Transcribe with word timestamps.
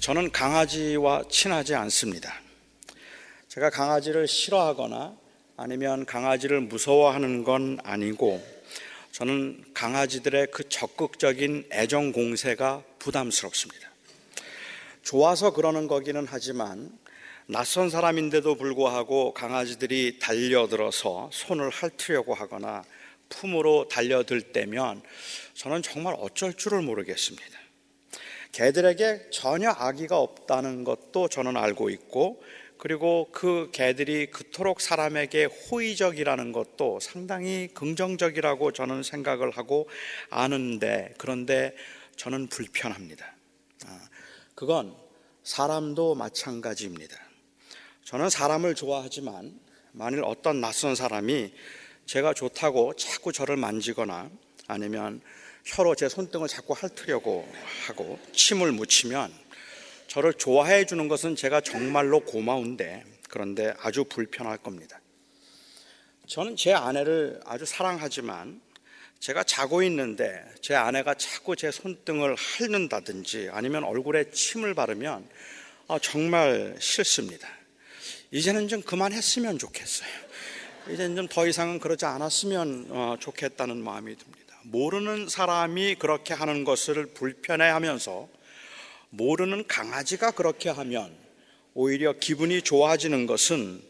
저는 0.00 0.30
강아지와 0.30 1.24
친하지 1.28 1.74
않습니다. 1.74 2.40
제가 3.48 3.68
강아지를 3.70 4.28
싫어하거나 4.28 5.16
아니면 5.56 6.06
강아지를 6.06 6.60
무서워하는 6.60 7.42
건 7.42 7.78
아니고 7.82 8.40
저는 9.10 9.64
강아지들의 9.74 10.48
그 10.52 10.68
적극적인 10.68 11.68
애정 11.72 12.12
공세가 12.12 12.84
부담스럽습니다. 13.00 13.90
좋아서 15.02 15.52
그러는 15.52 15.88
거기는 15.88 16.26
하지만 16.28 16.96
낯선 17.46 17.90
사람인데도 17.90 18.54
불구하고 18.54 19.34
강아지들이 19.34 20.20
달려들어서 20.20 21.30
손을 21.32 21.70
핥으려고 21.70 22.34
하거나 22.34 22.84
품으로 23.30 23.88
달려들 23.88 24.52
때면 24.52 25.02
저는 25.54 25.82
정말 25.82 26.14
어쩔 26.18 26.54
줄을 26.54 26.82
모르겠습니다. 26.82 27.57
개들에게 28.52 29.30
전혀 29.30 29.70
악의가 29.70 30.18
없다는 30.18 30.84
것도 30.84 31.28
저는 31.28 31.56
알고 31.56 31.90
있고 31.90 32.42
그리고 32.78 33.28
그 33.32 33.70
개들이 33.72 34.30
그토록 34.30 34.80
사람에게 34.80 35.44
호의적이라는 35.44 36.52
것도 36.52 37.00
상당히 37.00 37.68
긍정적이라고 37.74 38.72
저는 38.72 39.02
생각을 39.02 39.50
하고 39.50 39.88
아는데 40.30 41.12
그런데 41.18 41.74
저는 42.16 42.46
불편합니다. 42.46 43.34
아, 43.86 44.08
그건 44.54 44.94
사람도 45.42 46.14
마찬가지입니다. 46.14 47.16
저는 48.04 48.30
사람을 48.30 48.74
좋아하지만 48.74 49.58
만일 49.92 50.22
어떤 50.24 50.60
낯선 50.60 50.94
사람이 50.94 51.52
제가 52.06 52.32
좋다고 52.32 52.94
자꾸 52.94 53.32
저를 53.32 53.56
만지거나 53.56 54.30
아니면 54.66 55.20
혀로 55.68 55.94
제 55.94 56.08
손등을 56.08 56.48
자꾸 56.48 56.72
핥으려고 56.72 57.46
하고 57.86 58.18
침을 58.32 58.72
묻히면 58.72 59.30
저를 60.06 60.32
좋아해 60.32 60.86
주는 60.86 61.08
것은 61.08 61.36
제가 61.36 61.60
정말로 61.60 62.20
고마운데 62.20 63.04
그런데 63.28 63.74
아주 63.80 64.04
불편할 64.04 64.56
겁니다. 64.56 64.98
저는 66.26 66.56
제 66.56 66.72
아내를 66.72 67.40
아주 67.44 67.66
사랑하지만 67.66 68.62
제가 69.20 69.42
자고 69.44 69.82
있는데 69.82 70.42
제 70.62 70.74
아내가 70.74 71.12
자꾸 71.14 71.54
제 71.54 71.70
손등을 71.70 72.34
핥는다든지 72.34 73.50
아니면 73.52 73.84
얼굴에 73.84 74.30
침을 74.30 74.72
바르면 74.74 75.28
아, 75.88 75.98
정말 76.00 76.76
싫습니다. 76.78 77.46
이제는 78.30 78.68
좀 78.68 78.80
그만했으면 78.82 79.58
좋겠어요. 79.58 80.08
이제는 80.90 81.16
좀 81.16 81.28
더 81.28 81.46
이상은 81.46 81.78
그러지 81.78 82.06
않았으면 82.06 82.86
어, 82.90 83.16
좋겠다는 83.20 83.76
마음이 83.76 84.16
듭니다. 84.16 84.47
모르는 84.70 85.28
사람이 85.30 85.94
그렇게 85.94 86.34
하는 86.34 86.64
것을 86.64 87.06
불편해 87.06 87.64
하면서 87.64 88.28
모르는 89.08 89.66
강아지가 89.66 90.32
그렇게 90.32 90.68
하면 90.68 91.10
오히려 91.72 92.12
기분이 92.12 92.60
좋아지는 92.60 93.26
것은 93.26 93.80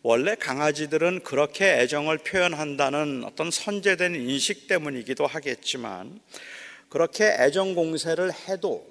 원래 0.00 0.34
강아지들은 0.34 1.24
그렇게 1.24 1.80
애정을 1.80 2.18
표현한다는 2.18 3.24
어떤 3.24 3.50
선제된 3.50 4.14
인식 4.14 4.66
때문이기도 4.66 5.26
하겠지만 5.26 6.20
그렇게 6.88 7.24
애정 7.38 7.74
공세를 7.74 8.32
해도 8.48 8.88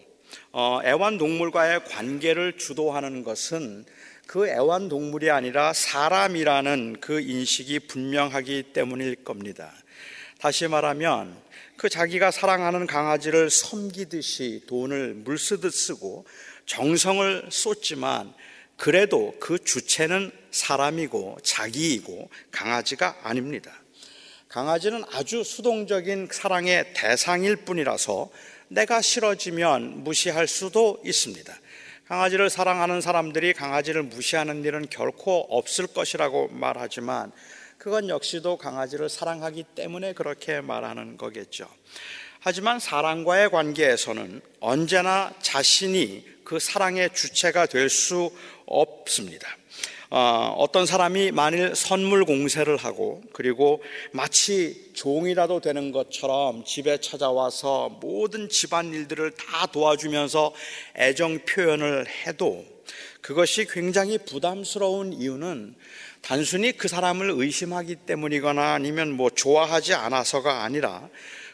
어, 0.52 0.82
애완동물과의 0.84 1.86
관계를 1.86 2.58
주도하는 2.58 3.24
것은 3.24 3.86
그 4.28 4.48
애완동물이 4.48 5.32
아니라 5.32 5.74
사람이라는 5.74 6.98
그 7.00 7.22
인식이 7.22 7.80
분명하기 7.80 8.74
때문일 8.74 9.24
겁니다. 9.24 9.74
다시 10.44 10.68
말하면 10.68 11.42
그 11.78 11.88
자기가 11.88 12.30
사랑하는 12.30 12.86
강아지를 12.86 13.50
섬기듯이 13.50 14.64
돈을 14.68 15.14
물쓰듯 15.14 15.74
쓰고 15.74 16.26
정성을 16.66 17.48
쏟지만 17.50 18.34
그래도 18.76 19.34
그 19.40 19.58
주체는 19.58 20.34
사람이고 20.52 21.38
자기이고 21.44 22.30
강아지가 22.52 23.20
아닙니다. 23.24 23.72
강아지는 24.50 25.06
아주 25.14 25.46
수동적인 25.46 26.28
사랑의 26.30 26.94
대상일 26.94 27.56
뿐이라서 27.56 28.30
내가 28.68 29.02
싫어지면 29.02 30.04
무시할 30.04 30.50
수도 30.50 31.02
있습니다. 31.06 31.58
강아지를 32.10 32.50
사랑하는 32.50 33.00
사람들이 33.00 33.54
강아지를 33.54 34.04
무시하는 34.04 34.66
일은 34.66 34.88
결코 34.90 35.48
없을 35.50 35.88
것이라고 35.88 36.50
말하지만 36.50 37.32
그건 37.84 38.08
역시도 38.08 38.56
강아지를 38.56 39.10
사랑하기 39.10 39.66
때문에 39.76 40.14
그렇게 40.14 40.62
말하는 40.62 41.18
거겠죠. 41.18 41.68
하지만 42.40 42.80
사랑과의 42.80 43.50
관계에서는 43.52 44.42
언제나 44.62 45.34
자신이 45.42 46.26
그 46.46 46.60
사랑의 46.60 47.14
주체가 47.14 47.66
될 47.66 47.90
수 47.90 48.32
없습니다. 48.68 49.50
어, 50.10 50.66
떤 50.72 50.86
사람이 50.86 51.32
만일 51.32 51.76
선물 51.76 52.24
공세를 52.24 52.78
하고 52.78 53.22
그리고 53.34 53.84
마치 54.14 54.94
종이라도 54.94 55.60
되는 55.60 55.92
것처럼 55.92 56.64
집에 56.64 57.02
찾아와서 57.02 57.98
모든 58.00 58.48
집안 58.48 58.94
일들을 58.94 59.32
다 59.32 59.66
도와주면서 59.66 60.54
애정 60.96 61.40
표현을 61.40 62.08
해도 62.08 62.64
그것이 63.20 63.66
굉장히 63.66 64.18
부담스러운 64.18 65.12
이유는 65.12 65.76
단순히 66.24 66.72
그 66.72 66.88
사람을 66.88 67.32
의심하기 67.36 67.98
때문이거나 68.08 68.74
아니면 68.74 69.12
뭐 69.12 69.30
좋아하지 69.30 69.94
않아서가 69.94 70.64
아니라 70.64 71.10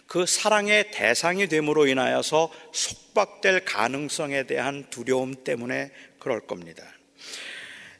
그 0.05 0.25
사랑의 0.25 0.91
대상이 0.91 1.47
됨으로 1.47 1.87
인하여서 1.87 2.51
속박될 2.71 3.65
가능성에 3.65 4.43
대한 4.43 4.85
두려움 4.89 5.43
때문에 5.43 5.91
그럴 6.19 6.39
겁니다. 6.41 6.83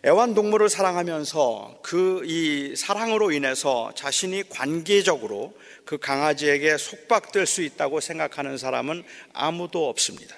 애완동물을 0.05 0.69
사랑하면서 0.69 1.79
그 1.83 2.21
이 2.25 2.75
사랑으로 2.75 3.31
인해서 3.31 3.91
자신이 3.95 4.47
관계적으로 4.49 5.57
그 5.85 5.97
강아지에게 5.97 6.77
속박될 6.77 7.47
수 7.47 7.63
있다고 7.63 7.99
생각하는 7.99 8.57
사람은 8.57 9.03
아무도 9.33 9.89
없습니다. 9.89 10.35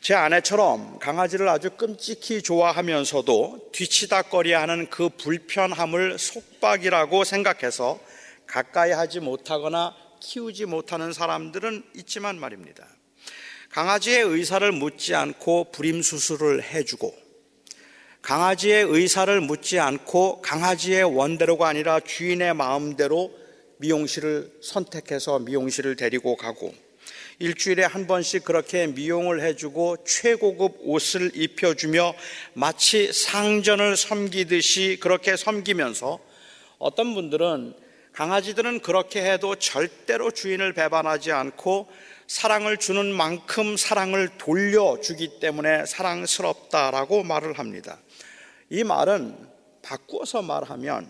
제 0.00 0.14
아내처럼 0.14 0.98
강아지를 1.00 1.48
아주 1.48 1.70
끔찍히 1.70 2.40
좋아하면서도 2.42 3.70
뒤치다거리 3.72 4.52
하는 4.52 4.88
그 4.90 5.08
불편함을 5.08 6.18
속박이라고 6.18 7.24
생각해서 7.24 7.98
가까이 8.46 8.92
하지 8.92 9.18
못하거나 9.20 9.94
키우지 10.20 10.66
못하는 10.66 11.12
사람들은 11.12 11.84
있지만 11.96 12.38
말입니다. 12.38 12.86
강아지의 13.70 14.22
의사를 14.22 14.70
묻지 14.72 15.14
않고 15.14 15.72
불임 15.72 16.00
수술을 16.00 16.62
해주고 16.62 17.14
강아지의 18.22 18.84
의사를 18.84 19.40
묻지 19.40 19.78
않고 19.78 20.42
강아지의 20.42 21.02
원대로가 21.04 21.68
아니라 21.68 22.00
주인의 22.00 22.54
마음대로 22.54 23.32
미용실을 23.78 24.58
선택해서 24.62 25.40
미용실을 25.40 25.96
데리고 25.96 26.36
가고 26.36 26.72
일주일에 27.40 27.84
한 27.84 28.08
번씩 28.08 28.44
그렇게 28.44 28.88
미용을 28.88 29.42
해주고 29.42 29.98
최고급 30.04 30.78
옷을 30.80 31.30
입혀주며 31.34 32.14
마치 32.54 33.12
상전을 33.12 33.96
섬기듯이 33.96 34.98
그렇게 35.00 35.36
섬기면서 35.36 36.18
어떤 36.78 37.14
분들은 37.14 37.74
강아지들은 38.12 38.80
그렇게 38.80 39.22
해도 39.22 39.54
절대로 39.54 40.32
주인을 40.32 40.72
배반하지 40.72 41.30
않고 41.30 41.88
사랑을 42.26 42.76
주는 42.76 43.14
만큼 43.14 43.76
사랑을 43.76 44.30
돌려주기 44.36 45.38
때문에 45.38 45.86
사랑스럽다라고 45.86 47.22
말을 47.22 47.56
합니다. 47.60 47.98
이 48.68 48.82
말은 48.82 49.36
바꾸어서 49.82 50.42
말하면 50.42 51.08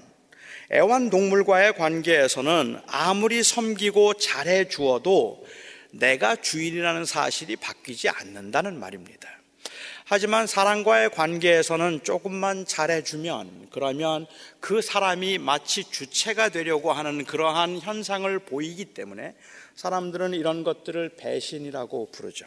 애완동물과의 0.70 1.76
관계에서는 1.76 2.82
아무리 2.86 3.42
섬기고 3.42 4.14
잘해 4.14 4.68
주어도 4.68 5.42
내가 5.90 6.36
주인이라는 6.36 7.04
사실이 7.04 7.56
바뀌지 7.56 8.08
않는다는 8.08 8.78
말입니다. 8.78 9.28
하지만 10.10 10.46
사람과의 10.46 11.10
관계에서는 11.10 12.00
조금만 12.02 12.64
잘해주면 12.64 13.68
그러면 13.70 14.26
그 14.58 14.80
사람이 14.80 15.36
마치 15.36 15.84
주체가 15.84 16.48
되려고 16.48 16.92
하는 16.92 17.26
그러한 17.26 17.80
현상을 17.80 18.38
보이기 18.38 18.86
때문에 18.86 19.34
사람들은 19.74 20.32
이런 20.32 20.64
것들을 20.64 21.10
배신이라고 21.18 22.10
부르죠. 22.10 22.46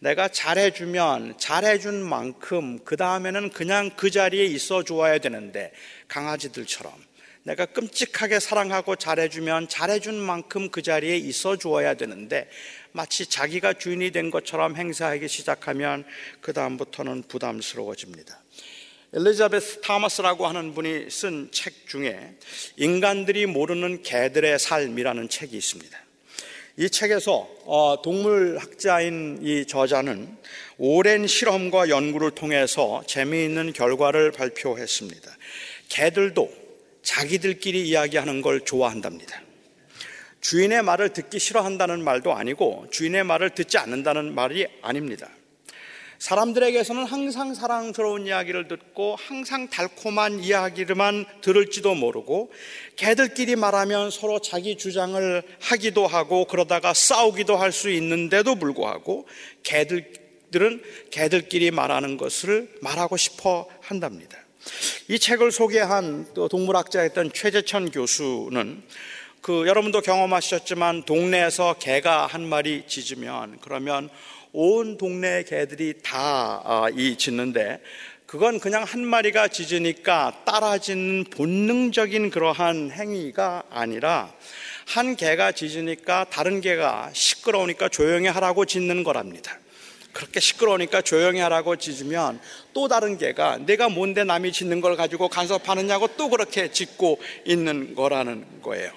내가 0.00 0.28
잘해주면 0.28 1.38
잘해준 1.38 2.06
만큼 2.06 2.78
그 2.84 2.98
다음에는 2.98 3.50
그냥 3.50 3.90
그 3.96 4.10
자리에 4.10 4.44
있어 4.44 4.84
주어야 4.84 5.16
되는데 5.16 5.72
강아지들처럼 6.08 6.92
내가 7.42 7.66
끔찍하게 7.66 8.40
사랑하고 8.40 8.96
잘해주면 8.96 9.68
잘해준 9.68 10.14
만큼 10.14 10.70
그 10.70 10.82
자리에 10.82 11.16
있어 11.16 11.56
주어야 11.56 11.94
되는데 11.94 12.48
마치 12.92 13.26
자기가 13.26 13.74
주인이 13.74 14.10
된 14.10 14.30
것처럼 14.30 14.76
행사하기 14.76 15.28
시작하면 15.28 16.04
그다음부터는 16.40 17.24
부담스러워집니다. 17.28 18.42
엘리자베스 19.14 19.80
타마스라고 19.80 20.46
하는 20.46 20.74
분이 20.74 21.10
쓴 21.10 21.48
책 21.50 21.88
중에 21.88 22.34
인간들이 22.76 23.46
모르는 23.46 24.02
개들의 24.02 24.58
삶이라는 24.58 25.30
책이 25.30 25.56
있습니다. 25.56 25.98
이 26.76 26.90
책에서 26.90 27.48
어, 27.64 28.02
동물학자인 28.02 29.40
이 29.42 29.66
저자는 29.66 30.36
오랜 30.76 31.26
실험과 31.26 31.88
연구를 31.88 32.32
통해서 32.32 33.02
재미있는 33.06 33.72
결과를 33.72 34.30
발표했습니다. 34.30 35.36
개들도 35.88 36.67
자기들끼리 37.08 37.88
이야기하는 37.88 38.42
걸 38.42 38.66
좋아한답니다. 38.66 39.40
주인의 40.42 40.82
말을 40.82 41.14
듣기 41.14 41.38
싫어한다는 41.38 42.04
말도 42.04 42.34
아니고 42.34 42.86
주인의 42.90 43.24
말을 43.24 43.50
듣지 43.50 43.78
않는다는 43.78 44.34
말이 44.34 44.66
아닙니다. 44.82 45.28
사람들에게서는 46.18 47.04
항상 47.04 47.54
사랑스러운 47.54 48.26
이야기를 48.26 48.68
듣고 48.68 49.16
항상 49.16 49.70
달콤한 49.70 50.40
이야기를만 50.40 51.24
들을지도 51.40 51.94
모르고 51.94 52.52
개들끼리 52.96 53.56
말하면 53.56 54.10
서로 54.10 54.40
자기 54.40 54.76
주장을 54.76 55.42
하기도 55.60 56.06
하고 56.06 56.44
그러다가 56.44 56.92
싸우기도 56.92 57.56
할 57.56 57.72
수 57.72 57.88
있는데도 57.90 58.56
불구하고 58.56 59.26
개들들은 59.62 60.82
개들끼리 61.10 61.70
말하는 61.70 62.18
것을 62.18 62.68
말하고 62.82 63.16
싶어 63.16 63.66
한답니다. 63.80 64.47
이 65.08 65.18
책을 65.18 65.52
소개한 65.52 66.26
또 66.34 66.48
동물학자였던 66.48 67.32
최재천 67.32 67.90
교수는 67.90 68.82
그 69.40 69.66
여러분도 69.66 70.00
경험하셨지만 70.00 71.04
동네에서 71.04 71.74
개가 71.78 72.26
한 72.26 72.48
마리 72.48 72.84
짖으면 72.86 73.58
그러면 73.60 74.08
온 74.52 74.98
동네 74.98 75.44
개들이 75.44 75.94
다이 76.02 76.12
아, 76.64 76.90
짖는데 77.16 77.80
그건 78.26 78.60
그냥 78.60 78.82
한 78.82 79.06
마리가 79.06 79.48
짖으니까 79.48 80.42
따라 80.44 80.76
짖는 80.76 81.24
본능적인 81.30 82.28
그러한 82.28 82.90
행위가 82.90 83.62
아니라 83.70 84.34
한 84.86 85.16
개가 85.16 85.52
짖으니까 85.52 86.26
다른 86.28 86.60
개가 86.60 87.10
시끄러우니까 87.14 87.88
조용히 87.88 88.28
하라고 88.28 88.66
짖는 88.66 89.02
거랍니다. 89.02 89.58
그렇게 90.18 90.40
시끄러우니까 90.40 91.02
조용히 91.02 91.38
하라고 91.38 91.76
짖으면 91.76 92.40
또 92.74 92.88
다른 92.88 93.18
개가 93.18 93.58
내가 93.58 93.88
뭔데 93.88 94.24
남이 94.24 94.50
짖는 94.50 94.80
걸 94.80 94.96
가지고 94.96 95.28
간섭하느냐고 95.28 96.08
또 96.16 96.28
그렇게 96.28 96.72
짖고 96.72 97.20
있는 97.44 97.94
거라는 97.94 98.60
거예요. 98.62 98.90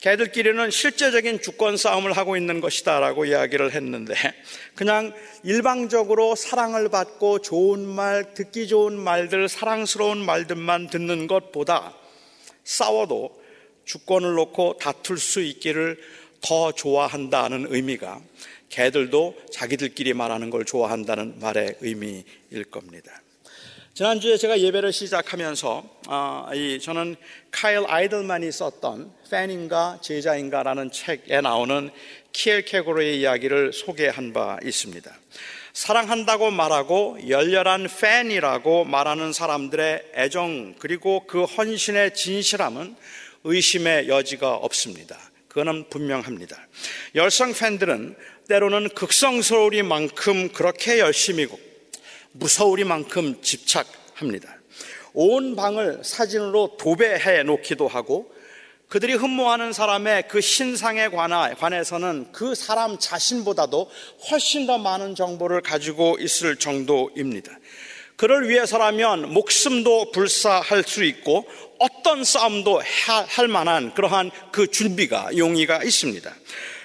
개들끼리는 0.00 0.70
실제적인 0.70 1.42
주권 1.42 1.76
싸움을 1.76 2.12
하고 2.12 2.36
있는 2.36 2.60
것이다라고 2.60 3.24
이야기를 3.24 3.72
했는데 3.72 4.14
그냥 4.76 5.12
일방적으로 5.42 6.36
사랑을 6.36 6.88
받고 6.88 7.40
좋은 7.40 7.84
말, 7.84 8.32
듣기 8.34 8.68
좋은 8.68 8.96
말들, 8.96 9.48
사랑스러운 9.48 10.24
말들만 10.24 10.86
듣는 10.86 11.26
것보다 11.26 11.96
싸워도 12.62 13.42
주권을 13.86 14.34
놓고 14.34 14.76
다툴 14.78 15.18
수 15.18 15.42
있기를 15.42 15.98
더 16.40 16.70
좋아한다는 16.70 17.66
의미가 17.70 18.20
개들도 18.70 19.36
자기들끼리 19.52 20.14
말하는 20.14 20.48
걸 20.48 20.64
좋아한다는 20.64 21.38
말의 21.40 21.76
의미일 21.80 22.64
겁니다. 22.70 23.12
지난주에 23.92 24.38
제가 24.38 24.60
예배를 24.60 24.92
시작하면서 24.92 26.00
어, 26.08 26.48
이, 26.54 26.78
저는 26.80 27.16
카일 27.50 27.84
아이들만이 27.86 28.50
썼던 28.50 29.12
팬인가 29.30 29.98
제자인가라는 30.00 30.90
책에 30.90 31.40
나오는 31.42 31.90
키엘케고르의 32.32 33.20
이야기를 33.20 33.72
소개한 33.72 34.32
바 34.32 34.58
있습니다. 34.64 35.12
사랑한다고 35.72 36.50
말하고 36.50 37.18
열렬한 37.28 37.88
팬이라고 38.00 38.84
말하는 38.84 39.32
사람들의 39.32 40.12
애정 40.14 40.74
그리고 40.78 41.26
그 41.26 41.44
헌신의 41.44 42.14
진실함은 42.14 42.96
의심의 43.44 44.08
여지가 44.08 44.54
없습니다. 44.54 45.18
그거는 45.48 45.88
분명합니다. 45.90 46.56
열성 47.16 47.52
팬들은 47.52 48.16
때로는 48.50 48.88
극성스러우리만큼 48.88 50.48
그렇게 50.48 50.98
열심이고 50.98 51.56
무서우리만큼 52.32 53.42
집착합니다. 53.42 54.56
온 55.12 55.54
방을 55.54 56.00
사진으로 56.02 56.76
도배해 56.76 57.44
놓기도 57.44 57.86
하고 57.86 58.34
그들이 58.88 59.14
흠모하는 59.14 59.72
사람의 59.72 60.26
그 60.26 60.40
신상에 60.40 61.06
관해서는 61.10 62.32
그 62.32 62.56
사람 62.56 62.98
자신보다도 62.98 63.88
훨씬 64.28 64.66
더 64.66 64.78
많은 64.78 65.14
정보를 65.14 65.60
가지고 65.60 66.16
있을 66.18 66.56
정도입니다. 66.56 67.52
그를 68.16 68.48
위해서라면 68.48 69.32
목숨도 69.32 70.10
불사할 70.10 70.82
수 70.82 71.04
있고 71.04 71.46
어떤 71.78 72.24
싸움도 72.24 72.82
할 73.28 73.46
만한 73.46 73.94
그러한 73.94 74.32
그 74.50 74.66
준비가 74.66 75.30
용의가 75.36 75.84
있습니다. 75.84 76.34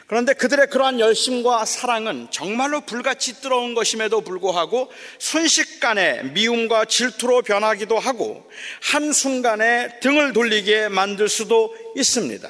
그런데 0.07 0.33
그들의 0.33 0.67
그러한 0.67 0.99
열심과 0.99 1.65
사랑은 1.65 2.27
정말로 2.29 2.81
불같이 2.81 3.41
뜨거운 3.41 3.73
것임에도 3.73 4.21
불구하고 4.21 4.91
순식간에 5.17 6.23
미움과 6.23 6.85
질투로 6.85 7.41
변하기도 7.41 7.97
하고 7.97 8.47
한순간에 8.83 9.99
등을 10.01 10.33
돌리게 10.33 10.89
만들 10.89 11.27
수도 11.27 11.75
있습니다. 11.95 12.47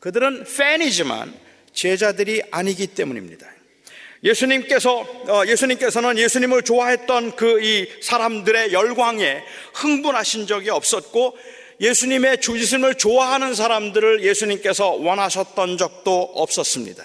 그들은 0.00 0.44
팬이지만 0.44 1.32
제자들이 1.72 2.42
아니기 2.50 2.88
때문입니다. 2.88 3.46
예수님께서 4.22 5.00
어, 5.00 5.42
예수님께서는 5.46 6.18
예수님을 6.18 6.62
좋아했던 6.62 7.36
그 7.36 7.60
이 7.62 7.86
사람들의 8.00 8.72
열광에 8.72 9.42
흥분하신 9.74 10.46
적이 10.46 10.70
없었고 10.70 11.36
예수님의 11.80 12.40
주짓음을 12.40 12.94
좋아하는 12.96 13.54
사람들을 13.54 14.24
예수님께서 14.24 14.90
원하셨던 14.90 15.78
적도 15.78 16.30
없었습니다. 16.34 17.02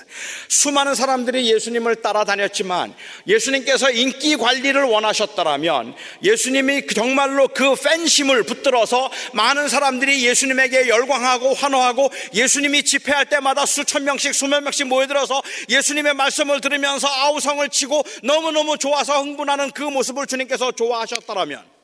수많은 0.47 0.95
사람들이 0.95 1.51
예수님을 1.53 1.97
따라다녔지만 1.97 2.93
예수님께서 3.27 3.91
인기 3.91 4.35
관리를 4.35 4.83
원하셨더라면 4.83 5.95
예수님이 6.23 6.87
정말로 6.87 7.47
그 7.47 7.75
팬심을 7.75 8.43
붙들어서 8.43 9.09
많은 9.33 9.67
사람들이 9.67 10.25
예수님에게 10.25 10.87
열광하고 10.87 11.53
환호하고 11.53 12.11
예수님이 12.33 12.83
집회할 12.83 13.25
때마다 13.27 13.65
수천 13.65 14.03
명씩 14.03 14.33
수만 14.33 14.63
명씩 14.63 14.87
모여들어서 14.87 15.41
예수님의 15.69 16.13
말씀을 16.13 16.61
들으면서 16.61 17.07
아우성을 17.07 17.67
치고 17.69 18.03
너무너무 18.23 18.77
좋아서 18.77 19.21
흥분하는 19.21 19.71
그 19.71 19.83
모습을 19.83 20.27
주님께서 20.27 20.71
좋아하셨더라면 20.71 21.78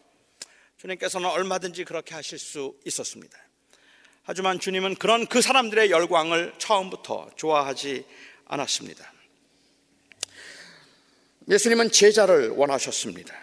주님께서는 0.77 1.29
얼마든지 1.29 1.85
그렇게 1.85 2.15
하실 2.15 2.37
수 2.37 2.75
있었습니다. 2.85 3.37
하지만 4.23 4.59
주님은 4.59 4.95
그런 4.95 5.25
그 5.25 5.41
사람들의 5.41 5.89
열광을 5.91 6.53
처음부터 6.57 7.29
좋아하지 7.35 8.05
않았습니다. 8.45 9.13
예수님은 11.49 11.91
제자를 11.91 12.49
원하셨습니다. 12.49 13.33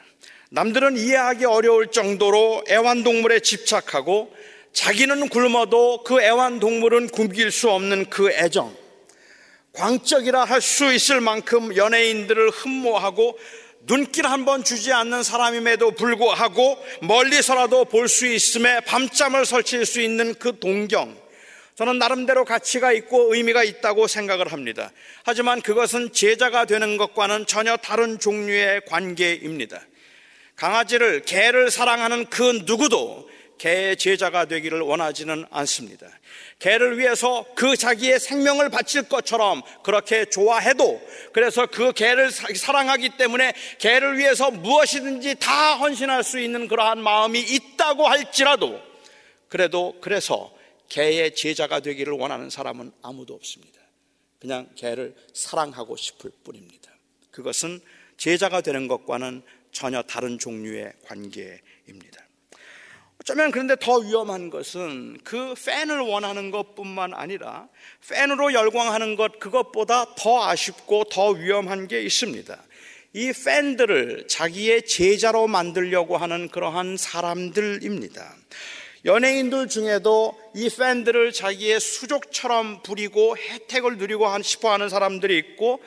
남들은 0.50 0.96
이해하기 0.98 1.44
어려울 1.46 1.90
정도로 1.90 2.64
애완동물에 2.68 3.40
집착하고 3.40 4.34
자기는 4.72 5.28
굶어도 5.28 6.02
그 6.02 6.20
애완동물은 6.20 7.08
굶길 7.08 7.50
수 7.50 7.70
없는 7.70 8.10
그 8.10 8.30
애정, 8.30 8.76
광적이라 9.72 10.44
할 10.44 10.60
수 10.60 10.92
있을 10.92 11.20
만큼 11.20 11.74
연예인들을 11.76 12.50
흠모하고 12.50 13.38
눈길 13.86 14.26
한 14.26 14.44
번 14.44 14.62
주지 14.64 14.92
않는 14.92 15.22
사람임에도 15.22 15.92
불구하고 15.92 16.78
멀리서라도 17.02 17.84
볼 17.86 18.08
수 18.08 18.26
있음에 18.26 18.80
밤잠을 18.80 19.44
설칠 19.46 19.86
수 19.86 20.00
있는 20.00 20.34
그 20.34 20.58
동경. 20.58 21.20
저는 21.74 21.98
나름대로 21.98 22.44
가치가 22.44 22.92
있고 22.92 23.34
의미가 23.34 23.64
있다고 23.64 24.06
생각을 24.06 24.52
합니다. 24.52 24.92
하지만 25.24 25.60
그것은 25.62 26.12
제자가 26.12 26.66
되는 26.66 26.96
것과는 26.96 27.46
전혀 27.46 27.76
다른 27.76 28.18
종류의 28.18 28.82
관계입니다. 28.86 29.80
강아지를, 30.54 31.22
개를 31.22 31.70
사랑하는 31.70 32.26
그 32.26 32.62
누구도 32.66 33.28
개의 33.58 33.96
제자가 33.96 34.46
되기를 34.46 34.80
원하지는 34.80 35.44
않습니다. 35.50 36.08
개를 36.58 36.98
위해서 36.98 37.44
그 37.54 37.76
자기의 37.76 38.18
생명을 38.18 38.70
바칠 38.70 39.08
것처럼 39.08 39.62
그렇게 39.82 40.24
좋아해도 40.24 41.00
그래서 41.32 41.66
그 41.66 41.92
개를 41.92 42.30
사랑하기 42.30 43.16
때문에 43.16 43.52
개를 43.78 44.18
위해서 44.18 44.50
무엇이든지 44.50 45.36
다 45.40 45.76
헌신할 45.76 46.24
수 46.24 46.40
있는 46.40 46.68
그러한 46.68 47.02
마음이 47.02 47.40
있다고 47.40 48.06
할지라도 48.06 48.80
그래도 49.48 49.96
그래서 50.00 50.52
개의 50.88 51.34
제자가 51.34 51.80
되기를 51.80 52.12
원하는 52.14 52.50
사람은 52.50 52.92
아무도 53.02 53.34
없습니다. 53.34 53.80
그냥 54.38 54.68
개를 54.74 55.14
사랑하고 55.34 55.96
싶을 55.96 56.32
뿐입니다. 56.42 56.90
그것은 57.30 57.80
제자가 58.16 58.60
되는 58.60 58.88
것과는 58.88 59.42
전혀 59.72 60.02
다른 60.02 60.38
종류의 60.38 60.92
관계입니다. 61.04 62.26
어쩌면 63.22 63.52
그런데 63.52 63.76
더 63.78 63.98
위험한 63.98 64.50
것은 64.50 65.16
그 65.22 65.54
팬을 65.64 66.00
원하는 66.00 66.50
것뿐만 66.50 67.14
아니라 67.14 67.68
팬으로 68.08 68.52
열광하는 68.52 69.14
것 69.14 69.38
그것보다 69.38 70.16
더 70.16 70.44
아쉽고 70.44 71.04
더 71.04 71.28
위험한 71.28 71.86
게 71.86 72.02
있습니다. 72.02 72.60
이 73.12 73.32
팬들을 73.32 74.26
자기의 74.26 74.86
제자로 74.86 75.46
만들려고 75.46 76.16
하는 76.16 76.48
그러한 76.48 76.96
사람들입니다. 76.96 78.34
연예인들 79.04 79.68
중에도 79.68 80.36
이 80.56 80.68
팬들을 80.68 81.30
자기의 81.30 81.78
수족처럼 81.78 82.82
부리고 82.82 83.36
혜택을 83.36 83.98
누리고 83.98 84.26
싶어 84.42 84.72
하는 84.72 84.88
사람들이 84.88 85.38
있고 85.38 85.80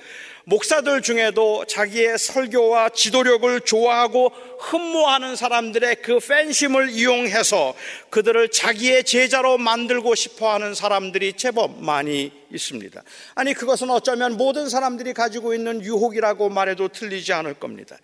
목사들 0.48 1.02
중에도 1.02 1.66
자기의 1.66 2.20
설교와 2.20 2.90
지도력을 2.90 3.62
좋아하고 3.62 4.32
흠모하는 4.60 5.36
사람들의 5.36 6.04
그 6.04 6.20
팬심을 6.20 6.92
이용해서 6.92 7.74
그들을 8.12 8.50
자기의 8.50 9.06
제자로 9.06 9.58
만들고 9.58 10.14
싶어 10.14 10.54
하는 10.54 10.75
사람들이 10.75 11.34
제법 11.34 11.82
많이 11.82 12.32
있습니다. 12.52 13.02
아니, 13.34 13.56
그것은 13.56 13.90
어쩌면 13.90 14.38
모든 14.38 14.70
사람들이 14.70 15.14
가지고 15.14 15.56
있는 15.56 15.84
유혹이라고 15.84 16.50
말해도 16.50 16.90
틀리지 16.90 17.34
않을 17.34 17.56
겁니다. 17.56 17.98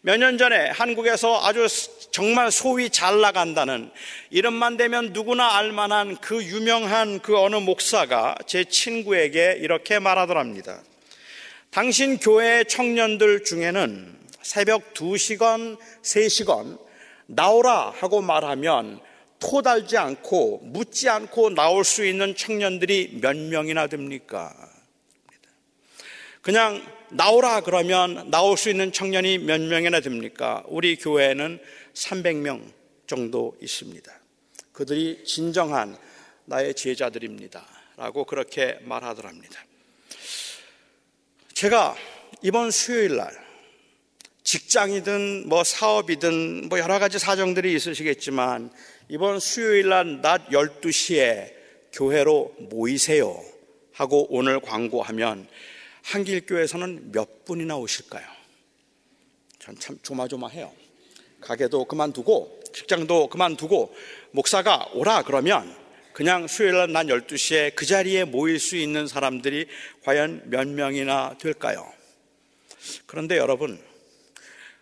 몇 0.00 0.18
년 0.18 0.38
전에 0.38 0.70
한국에서 0.70 1.44
아주 1.44 1.66
정말 2.12 2.52
소위 2.52 2.90
잘 2.90 3.20
나간다는 3.20 3.90
이름만 4.30 4.76
되면 4.76 5.12
누구나 5.12 5.56
알만한 5.56 6.18
그 6.20 6.44
유명한 6.44 7.18
그 7.18 7.36
어느 7.36 7.56
목사가 7.56 8.36
제 8.46 8.62
친구에게 8.62 9.58
이렇게 9.60 9.98
말하더랍니다. 9.98 10.80
당신 11.70 12.18
교회 12.18 12.64
청년들 12.64 13.44
중에는 13.44 14.18
새벽 14.42 14.94
2시간, 14.94 15.78
3시간 16.02 16.78
나오라 17.26 17.90
하고 17.90 18.22
말하면 18.22 19.00
토달지 19.38 19.98
않고 19.98 20.60
묻지 20.64 21.08
않고 21.08 21.50
나올 21.50 21.84
수 21.84 22.04
있는 22.06 22.34
청년들이 22.34 23.18
몇 23.20 23.36
명이나 23.36 23.86
됩니까? 23.86 24.54
그냥 26.40 26.82
나오라 27.10 27.60
그러면 27.60 28.30
나올 28.30 28.56
수 28.56 28.70
있는 28.70 28.90
청년이 28.90 29.38
몇 29.38 29.60
명이나 29.60 30.00
됩니까? 30.00 30.64
우리 30.68 30.96
교회는 30.96 31.60
300명 31.92 32.72
정도 33.06 33.56
있습니다. 33.60 34.10
그들이 34.72 35.22
진정한 35.24 35.96
나의 36.46 36.74
제자들입니다. 36.74 37.66
라고 37.96 38.24
그렇게 38.24 38.78
말하더랍니다. 38.82 39.67
제가 41.58 41.96
이번 42.40 42.70
수요일 42.70 43.16
날 43.16 43.32
직장이든 44.44 45.48
뭐 45.48 45.64
사업이든 45.64 46.68
뭐 46.68 46.78
여러 46.78 47.00
가지 47.00 47.18
사정들이 47.18 47.74
있으시겠지만 47.74 48.70
이번 49.08 49.40
수요일 49.40 49.88
날 49.88 50.20
낮 50.22 50.50
12시에 50.50 51.52
교회로 51.92 52.54
모이세요 52.70 53.42
하고 53.92 54.28
오늘 54.30 54.60
광고하면 54.60 55.48
한길교에서는 56.04 57.10
몇 57.10 57.44
분이나 57.44 57.76
오실까요? 57.76 58.24
전 59.58 59.74
참 59.80 59.98
조마조마해요. 60.00 60.72
가게도 61.40 61.86
그만두고 61.86 62.62
직장도 62.72 63.30
그만두고 63.30 63.92
목사가 64.30 64.88
오라 64.94 65.24
그러면 65.24 65.74
그냥 66.18 66.48
수요일 66.48 66.74
날 66.92 67.06
12시에 67.06 67.76
그 67.76 67.86
자리에 67.86 68.24
모일 68.24 68.58
수 68.58 68.74
있는 68.74 69.06
사람들이 69.06 69.68
과연 70.02 70.42
몇 70.46 70.66
명이나 70.66 71.36
될까요? 71.38 71.86
그런데 73.06 73.36
여러분, 73.36 73.80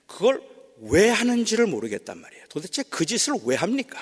그걸 0.07 0.41
왜 0.81 1.11
하는지를 1.11 1.67
모르겠단 1.67 2.19
말이에요. 2.19 2.47
도대체 2.49 2.83
그 2.89 3.05
짓을 3.05 3.35
왜 3.45 3.55
합니까? 3.55 3.99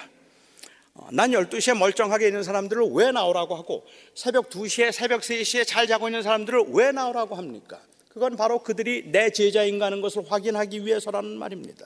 어, 0.93 1.09
난 1.11 1.33
12시에 1.33 1.77
멀쩡하게 1.77 2.29
있는 2.29 2.45
사람들을 2.45 2.91
왜 2.93 3.11
나오라고 3.11 3.57
하고 3.57 3.85
새벽 4.15 4.49
2시에 4.49 4.93
새벽 4.93 5.23
3시에 5.23 5.67
잘 5.67 5.89
자고 5.89 6.07
있는 6.07 6.23
사람들을 6.23 6.67
왜 6.69 6.93
나오라고 6.93 7.35
합니까? 7.35 7.81
그건 8.11 8.37
바로 8.37 8.61
그들이 8.61 9.11
내 9.11 9.31
제자인가 9.31 9.87
하는 9.87 10.01
것을 10.03 10.23
확인하기 10.31 10.87
위해서라는 10.87 11.37
말입니다. 11.37 11.85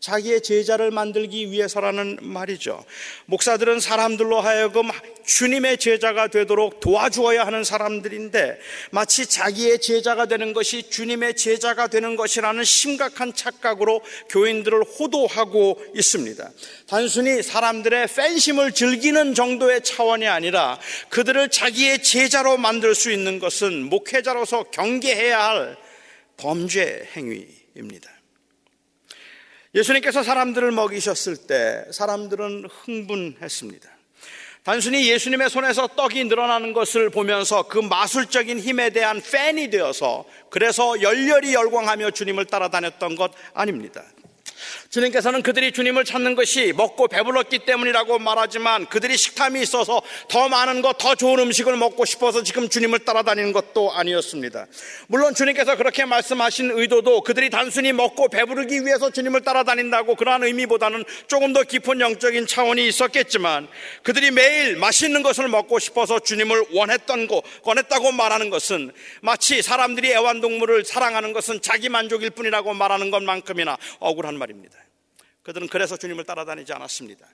자기의 0.00 0.42
제자를 0.42 0.90
만들기 0.90 1.50
위해서라는 1.50 2.18
말이죠. 2.20 2.84
목사들은 3.26 3.78
사람들로 3.80 4.40
하여금 4.40 4.90
주님의 5.24 5.78
제자가 5.78 6.26
되도록 6.26 6.80
도와주어야 6.80 7.46
하는 7.46 7.62
사람들인데 7.62 8.58
마치 8.90 9.26
자기의 9.26 9.80
제자가 9.80 10.26
되는 10.26 10.52
것이 10.52 10.90
주님의 10.90 11.36
제자가 11.36 11.86
되는 11.86 12.16
것이라는 12.16 12.64
심각한 12.64 13.32
착각으로 13.32 14.02
교인들을 14.28 14.82
호도하고 14.82 15.80
있습니다. 15.94 16.50
단순히 16.88 17.42
사람들의 17.42 18.08
팬심을 18.08 18.72
즐기는 18.72 19.34
정도의 19.34 19.82
차원이 19.82 20.26
아니라 20.26 20.78
그들을 21.10 21.48
자기의 21.48 22.02
제자로 22.02 22.56
만들 22.56 22.94
수 22.94 23.12
있는 23.12 23.38
것은 23.38 23.84
목회자로서 23.84 24.64
경계해야 24.64 25.42
할 25.42 25.76
범죄 26.36 27.08
행위입니다. 27.14 28.10
예수님께서 29.74 30.22
사람들을 30.22 30.70
먹이셨을 30.72 31.36
때 31.36 31.84
사람들은 31.92 32.68
흥분했습니다. 32.70 33.88
단순히 34.64 35.10
예수님의 35.10 35.50
손에서 35.50 35.88
떡이 35.88 36.24
늘어나는 36.24 36.72
것을 36.72 37.10
보면서 37.10 37.64
그 37.64 37.78
마술적인 37.78 38.60
힘에 38.60 38.90
대한 38.90 39.20
팬이 39.20 39.70
되어서 39.70 40.24
그래서 40.50 41.00
열렬히 41.02 41.54
열광하며 41.54 42.12
주님을 42.12 42.44
따라다녔던 42.44 43.16
것 43.16 43.32
아닙니다. 43.54 44.04
주님께서는 44.90 45.42
그들이 45.42 45.72
주님을 45.72 46.04
찾는 46.04 46.34
것이 46.34 46.72
먹고 46.76 47.08
배불렀기 47.08 47.60
때문이라고 47.60 48.18
말하지만 48.18 48.86
그들이 48.86 49.16
식탐이 49.16 49.60
있어서 49.62 50.02
더 50.28 50.48
많은 50.48 50.82
것, 50.82 50.98
더 50.98 51.14
좋은 51.14 51.38
음식을 51.38 51.76
먹고 51.76 52.04
싶어서 52.04 52.42
지금 52.42 52.68
주님을 52.68 53.00
따라다니는 53.00 53.52
것도 53.52 53.92
아니었습니다. 53.92 54.66
물론 55.06 55.34
주님께서 55.34 55.76
그렇게 55.76 56.04
말씀하신 56.04 56.72
의도도 56.72 57.22
그들이 57.22 57.50
단순히 57.50 57.92
먹고 57.92 58.28
배부르기 58.28 58.84
위해서 58.84 59.10
주님을 59.10 59.42
따라다닌다고 59.42 60.14
그러한 60.14 60.44
의미보다는 60.44 61.04
조금 61.26 61.52
더 61.52 61.62
깊은 61.62 62.00
영적인 62.00 62.46
차원이 62.46 62.86
있었겠지만 62.86 63.68
그들이 64.02 64.30
매일 64.30 64.76
맛있는 64.76 65.22
것을 65.22 65.48
먹고 65.48 65.78
싶어서 65.78 66.18
주님을 66.20 66.66
원했던 66.72 67.26
거, 67.26 67.42
원했다고 67.62 68.12
말하는 68.12 68.50
것은 68.50 68.92
마치 69.20 69.62
사람들이 69.62 70.12
애완동물을 70.12 70.84
사랑하는 70.84 71.32
것은 71.32 71.62
자기 71.62 71.88
만족일 71.88 72.30
뿐이라고 72.30 72.74
말하는 72.74 73.10
것만큼이나 73.10 73.76
억울한 73.98 74.38
말입니다. 74.52 74.78
그들은 75.42 75.68
그래서 75.68 75.96
주님을 75.96 76.24
따라다니지 76.24 76.72
않았습니다. 76.72 77.26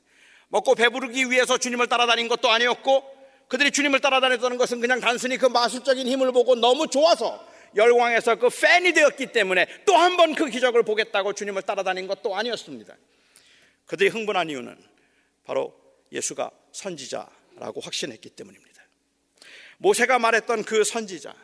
먹고 0.49 0.75
배부르기 0.75 1.31
위해서 1.31 1.59
주님을 1.59 1.89
따라다닌 1.89 2.29
것도 2.29 2.49
아니었고 2.51 3.19
그들이 3.49 3.71
주님을 3.71 4.01
따라다녔다는 4.01 4.57
것은 4.57 4.81
그냥 4.81 5.01
단순히 5.01 5.37
그 5.37 5.47
마술적인 5.47 6.07
힘을 6.07 6.33
보고 6.33 6.55
너무 6.55 6.87
좋아서 6.87 7.47
열광해서 7.77 8.37
그 8.37 8.49
팬이 8.49 8.93
되었기 8.93 9.33
때문에 9.33 9.67
또 9.85 9.95
한 9.95 10.17
번 10.17 10.35
그 10.35 10.47
기적을 10.49 10.83
보겠다고 10.85 11.35
주님을 11.35 11.63
따라다닌 11.63 12.07
것도 12.07 12.35
아니었습니다. 12.35 12.97
그들이 13.87 14.09
흥분한 14.11 14.49
이유는 14.51 14.77
바로 15.45 15.75
예수가 16.13 16.51
선지자라고 16.73 17.81
확신했기 17.81 18.31
때문입니다. 18.31 18.83
모세가 19.79 20.19
말했던 20.19 20.65
그 20.65 20.85
선지자, 20.85 21.35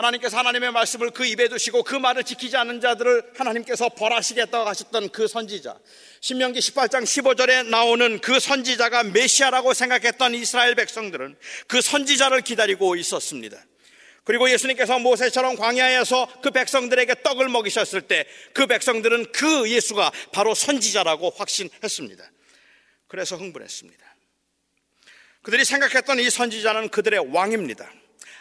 하나님께서 0.00 0.38
하나님의 0.38 0.72
말씀을 0.72 1.10
그 1.10 1.24
입에 1.24 1.48
두시고 1.48 1.82
그 1.82 1.94
말을 1.94 2.24
지키지 2.24 2.56
않는 2.56 2.80
자들을 2.80 3.32
하나님께서 3.36 3.90
벌하시겠다고 3.90 4.68
하셨던 4.68 5.10
그 5.10 5.28
선지자. 5.28 5.78
신명기 6.20 6.60
18장 6.60 7.02
15절에 7.04 7.66
나오는 7.68 8.20
그 8.20 8.40
선지자가 8.40 9.04
메시아라고 9.04 9.74
생각했던 9.74 10.34
이스라엘 10.34 10.74
백성들은 10.74 11.36
그 11.66 11.80
선지자를 11.80 12.40
기다리고 12.42 12.96
있었습니다. 12.96 13.58
그리고 14.24 14.50
예수님께서 14.50 14.98
모세처럼 14.98 15.56
광야에서 15.56 16.40
그 16.42 16.50
백성들에게 16.50 17.22
떡을 17.22 17.48
먹이셨을 17.48 18.02
때 18.02 18.26
그 18.52 18.66
백성들은 18.66 19.32
그 19.32 19.70
예수가 19.70 20.12
바로 20.32 20.54
선지자라고 20.54 21.30
확신했습니다. 21.30 22.30
그래서 23.08 23.36
흥분했습니다. 23.36 24.16
그들이 25.42 25.64
생각했던 25.64 26.20
이 26.20 26.28
선지자는 26.28 26.90
그들의 26.90 27.32
왕입니다. 27.32 27.90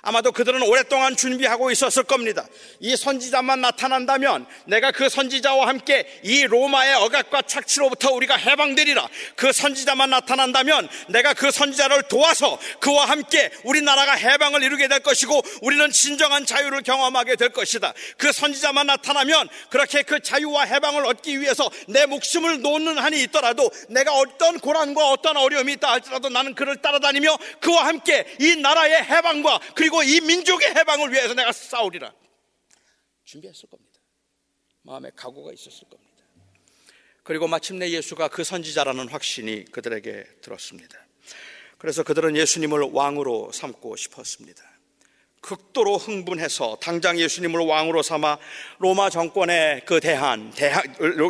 아마도 0.02 0.32
그들은 0.32 0.62
오랫동안 0.64 1.16
준비하고 1.16 1.72
있었을 1.72 2.04
겁니다. 2.04 2.46
이 2.80 2.96
선지자만 2.96 3.62
나타난다면 3.62 4.46
내가 4.66 4.92
그 4.92 5.10
선지자와 5.10 5.68
함께 5.68 6.08
이 6.24 6.44
로마의 6.46 6.96
억압과 6.96 7.44
착취로부터 7.44 8.12
우리가 8.12 8.36
해방되리라. 8.36 9.08
그 9.36 9.52
선지자만 9.52 10.10
나타난다면 10.10 10.88
내가 11.10 11.34
그 11.34 11.52
선지자를 11.52 12.04
도와서 12.04 12.58
그와 12.80 13.06
함께 13.06 13.52
우리나라가 13.64 14.14
해방을 14.14 14.64
이루게 14.64 14.88
될 14.88 15.00
것이고 15.00 15.42
우리는 15.62 15.92
진정한 15.92 16.46
자유를 16.46 16.82
경험하게 16.82 17.36
될 17.36 17.50
것이다. 17.50 17.94
그 18.18 18.32
선지자만 18.32 18.88
나타나면 18.88 19.50
그렇게 19.70 20.04
그 20.04 20.22
자유와 20.22 20.64
해방을 20.64 21.06
얻기 21.06 21.42
위해서 21.42 21.70
내 21.88 22.06
목숨을 22.06 22.62
놓는 22.62 22.98
한이 22.98 23.22
있더라도 23.24 23.70
내가 23.90 24.14
어떤 24.14 24.60
고난과 24.60 25.10
어떤 25.10 25.38
어려움이 25.38 25.74
있다 25.74 25.92
할지라도 25.92 26.30
나는 26.30 26.56
그를 26.56 26.78
따라다니며 26.78 27.38
그와 27.60 27.88
함께 27.88 28.26
이 28.40 28.56
나라의 28.56 29.04
해방과 29.04 29.60
그리고 29.76 29.89
그리고 29.90 30.04
이 30.04 30.22
민족의 30.22 30.76
해방을 30.76 31.12
위해서 31.12 31.34
내가 31.34 31.52
싸우리라. 31.52 32.14
준비했을 33.24 33.68
겁니다. 33.70 34.00
마음에 34.84 35.10
각오가 35.16 35.52
있었을 35.52 35.90
겁니다. 35.90 36.24
그리고 37.24 37.48
마침내 37.48 37.90
예수가 37.90 38.28
그 38.28 38.44
선지자라는 38.44 39.08
확신이 39.10 39.66
그들에게 39.66 40.26
들었습니다. 40.42 40.96
그래서 41.80 42.04
그들은 42.04 42.38
예수님을 42.38 42.92
왕으로 42.92 43.52
삼고 43.52 43.96
싶었습니다. 43.96 44.64
극도로 45.42 45.98
흥분해서 45.98 46.78
당장 46.80 47.20
예수님을 47.20 47.62
왕으로 47.62 48.04
삼아 48.04 48.38
로마 48.78 49.10
정권에 49.10 49.82
그 49.88 50.00
대한, 50.00 50.52
대항, 50.52 50.84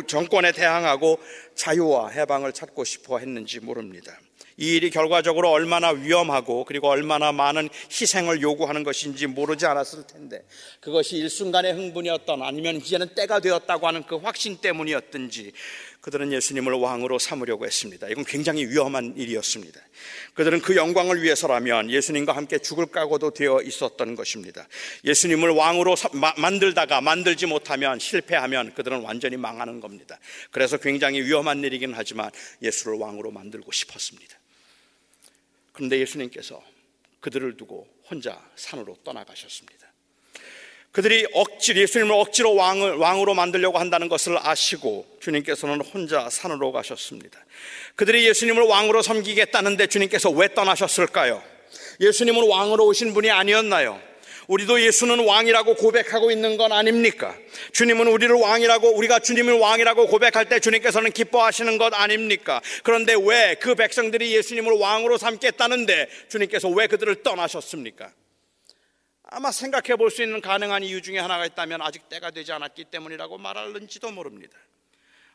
정권에 0.06 0.52
대항하고 0.52 1.18
자유와 1.54 2.10
해방을 2.10 2.52
찾고 2.52 2.84
싶어 2.84 3.20
했는지 3.20 3.58
모릅니다. 3.60 4.18
이 4.60 4.74
일이 4.76 4.90
결과적으로 4.90 5.50
얼마나 5.50 5.88
위험하고 5.88 6.64
그리고 6.66 6.88
얼마나 6.88 7.32
많은 7.32 7.70
희생을 7.90 8.42
요구하는 8.42 8.84
것인지 8.84 9.26
모르지 9.26 9.64
않았을 9.64 10.06
텐데 10.06 10.44
그것이 10.80 11.16
일순간의 11.16 11.72
흥분이었던 11.72 12.42
아니면 12.42 12.76
이제는 12.76 13.14
때가 13.14 13.40
되었다고 13.40 13.86
하는 13.86 14.02
그 14.06 14.16
확신 14.16 14.58
때문이었든지 14.58 15.52
그들은 16.02 16.32
예수님을 16.32 16.74
왕으로 16.74 17.18
삼으려고 17.18 17.64
했습니다. 17.64 18.08
이건 18.08 18.24
굉장히 18.24 18.66
위험한 18.66 19.14
일이었습니다. 19.16 19.80
그들은 20.34 20.60
그 20.60 20.76
영광을 20.76 21.22
위해서라면 21.22 21.90
예수님과 21.90 22.36
함께 22.36 22.58
죽을 22.58 22.86
각오도 22.86 23.32
되어 23.32 23.62
있었던 23.62 24.14
것입니다. 24.14 24.68
예수님을 25.04 25.50
왕으로 25.50 25.96
만들다가 26.36 27.00
만들지 27.00 27.46
못하면 27.46 27.98
실패하면 27.98 28.74
그들은 28.74 29.00
완전히 29.00 29.38
망하는 29.38 29.80
겁니다. 29.80 30.18
그래서 30.50 30.76
굉장히 30.76 31.22
위험한 31.22 31.64
일이긴 31.64 31.94
하지만 31.94 32.30
예수를 32.62 32.98
왕으로 32.98 33.30
만들고 33.30 33.72
싶었습니다. 33.72 34.38
그런데 35.72 35.98
예수님께서 36.00 36.62
그들을 37.20 37.56
두고 37.56 37.86
혼자 38.08 38.40
산으로 38.56 38.96
떠나가셨습니다. 39.04 39.90
그들이 40.92 41.24
억지 41.32 41.72
예수님을 41.74 42.12
억지로 42.12 42.54
왕을 42.56 42.96
왕으로 42.96 43.34
만들려고 43.34 43.78
한다는 43.78 44.08
것을 44.08 44.36
아시고 44.40 45.18
주님께서는 45.20 45.82
혼자 45.82 46.28
산으로 46.28 46.72
가셨습니다. 46.72 47.38
그들이 47.94 48.26
예수님을 48.26 48.64
왕으로 48.64 49.02
섬기겠다는데 49.02 49.86
주님께서 49.86 50.30
왜 50.30 50.52
떠나셨을까요? 50.52 51.42
예수님은 52.00 52.48
왕으로 52.48 52.86
오신 52.86 53.14
분이 53.14 53.30
아니었나요? 53.30 54.09
우리도 54.50 54.82
예수는 54.82 55.24
왕이라고 55.26 55.76
고백하고 55.76 56.32
있는 56.32 56.56
건 56.56 56.72
아닙니까? 56.72 57.36
주님은 57.72 58.08
우리를 58.08 58.34
왕이라고 58.34 58.96
우리가 58.96 59.20
주님을 59.20 59.54
왕이라고 59.60 60.08
고백할 60.08 60.48
때 60.48 60.58
주님께서는 60.58 61.12
기뻐하시는 61.12 61.78
것 61.78 61.94
아닙니까? 61.94 62.60
그런데 62.82 63.14
왜 63.14 63.54
그 63.60 63.76
백성들이 63.76 64.34
예수님을 64.34 64.72
왕으로 64.72 65.18
삼겠다는데 65.18 66.08
주님께서 66.28 66.68
왜 66.68 66.88
그들을 66.88 67.22
떠나셨습니까? 67.22 68.12
아마 69.22 69.52
생각해 69.52 69.94
볼 69.96 70.10
수 70.10 70.24
있는 70.24 70.40
가능한 70.40 70.82
이유 70.82 71.00
중에 71.00 71.20
하나가 71.20 71.46
있다면 71.46 71.80
아직 71.82 72.08
때가 72.08 72.32
되지 72.32 72.50
않았기 72.50 72.86
때문이라고 72.86 73.38
말할는지도 73.38 74.10
모릅니다. 74.10 74.58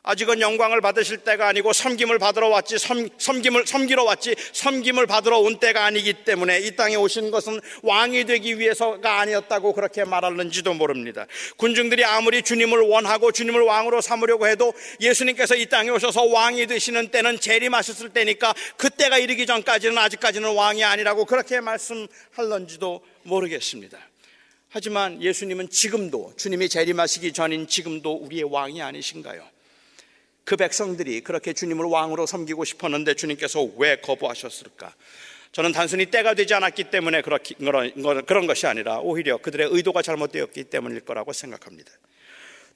아직은 0.06 0.40
영광을 0.40 0.80
받으실 0.80 1.18
때가 1.18 1.48
아니고 1.48 1.72
섬김을 1.72 2.20
받으러 2.20 2.48
왔지 2.48 2.78
섬, 2.78 3.08
섬김을 3.18 3.66
섬기러 3.66 4.04
왔지 4.04 4.36
섬김을 4.52 5.06
받으러 5.06 5.38
온 5.38 5.58
때가 5.58 5.84
아니기 5.84 6.12
때문에 6.24 6.60
이 6.60 6.76
땅에 6.76 6.94
오신 6.94 7.32
것은 7.32 7.60
왕이 7.82 8.24
되기 8.24 8.60
위해서가 8.60 9.18
아니었다고 9.18 9.72
그렇게 9.72 10.04
말하는지도 10.04 10.74
모릅니다. 10.74 11.26
군중들이 11.56 12.04
아무리 12.04 12.42
주님을 12.42 12.78
원하고 12.82 13.32
주님을 13.32 13.62
왕으로 13.62 14.00
삼으려고 14.00 14.46
해도 14.46 14.72
예수님께서 15.00 15.56
이 15.56 15.66
땅에 15.66 15.90
오셔서 15.90 16.22
왕이 16.22 16.68
되시는 16.68 17.08
때는 17.08 17.40
재림하셨을 17.40 18.10
때니까 18.10 18.54
그때가 18.76 19.18
이르기 19.18 19.44
전까지는 19.44 19.98
아직까지는 19.98 20.54
왕이 20.54 20.84
아니라고 20.84 21.24
그렇게 21.24 21.60
말씀할런지도 21.60 23.04
모르겠습니다. 23.24 23.98
하지만 24.68 25.20
예수님은 25.20 25.68
지금도 25.70 26.34
주님이 26.36 26.68
재림하시기 26.68 27.32
전인 27.32 27.66
지금도 27.66 28.12
우리의 28.12 28.44
왕이 28.44 28.80
아니신가요? 28.82 29.55
그 30.46 30.56
백성들이 30.56 31.22
그렇게 31.22 31.52
주님을 31.52 31.84
왕으로 31.86 32.24
섬기고 32.24 32.64
싶었는데 32.64 33.14
주님께서 33.14 33.68
왜 33.76 33.96
거부하셨을까? 33.96 34.94
저는 35.50 35.72
단순히 35.72 36.06
때가 36.06 36.34
되지 36.34 36.54
않았기 36.54 36.84
때문에 36.84 37.22
그런 37.22 38.46
것이 38.46 38.66
아니라 38.68 39.00
오히려 39.00 39.38
그들의 39.38 39.68
의도가 39.72 40.02
잘못되었기 40.02 40.64
때문일 40.64 41.00
거라고 41.00 41.32
생각합니다. 41.32 41.90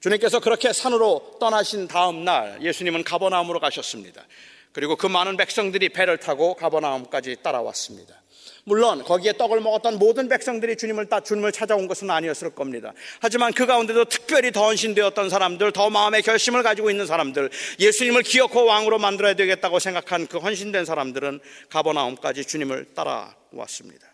주님께서 0.01 0.41
그렇게 0.41 0.73
산으로 0.73 1.37
떠나신 1.39 1.87
다음 1.87 2.25
날 2.25 2.61
예수님은 2.61 3.05
가버나움으로 3.05 3.61
가셨습니다. 3.61 4.27
그리고 4.73 4.97
그 4.97 5.07
많은 5.07 5.37
백성들이 5.37 5.89
배를 5.89 6.17
타고 6.17 6.55
가버나움까지 6.55 7.37
따라왔습니다. 7.41 8.20
물론 8.63 9.03
거기에 9.03 9.33
떡을 9.33 9.59
먹었던 9.61 9.97
모든 9.97 10.27
백성들이 10.29 10.77
주님을 10.77 11.07
따 11.07 11.19
주님을 11.19 11.51
찾아온 11.51 11.87
것은 11.87 12.09
아니었을 12.09 12.51
겁니다. 12.51 12.93
하지만 13.19 13.53
그 13.53 13.65
가운데도 13.65 14.05
특별히 14.05 14.51
더 14.51 14.65
헌신되었던 14.65 15.29
사람들, 15.29 15.71
더 15.71 15.89
마음의 15.89 16.21
결심을 16.21 16.61
가지고 16.63 16.91
있는 16.91 17.05
사람들, 17.05 17.49
예수님을 17.79 18.23
기어코 18.23 18.65
왕으로 18.65 18.99
만들어야 18.99 19.33
되겠다고 19.33 19.79
생각한 19.79 20.27
그 20.27 20.37
헌신된 20.37 20.85
사람들은 20.85 21.39
가버나움까지 21.69 22.45
주님을 22.45 22.93
따라왔습니다. 22.93 24.07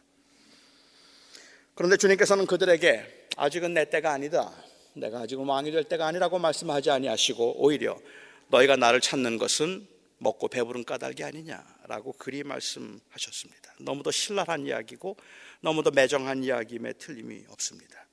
그런데 1.75 1.97
주님께서는 1.97 2.47
그들에게 2.47 3.27
아직은 3.35 3.73
내 3.73 3.89
때가 3.89 4.11
아니다. 4.11 4.51
내가 4.93 5.19
아직은 5.19 5.45
왕이 5.45 5.71
될 5.71 5.83
때가 5.83 6.07
아니라고 6.07 6.39
말씀하지 6.39 6.89
아니하시고 6.89 7.63
오히려 7.63 7.99
너희가 8.47 8.77
나를 8.77 8.99
찾는 9.01 9.37
것은 9.37 9.87
먹고 10.17 10.47
배부른 10.47 10.85
까닭이 10.85 11.23
아니냐라고 11.23 12.13
그리 12.13 12.43
말씀하셨습니다. 12.43 13.66
너무도 13.79 14.11
신랄한 14.11 14.65
이야기고 14.65 15.17
너무도 15.61 15.91
매정한 15.91 16.43
이야기임에 16.43 16.93
틀림이 16.93 17.45
없습니다. 17.49 18.07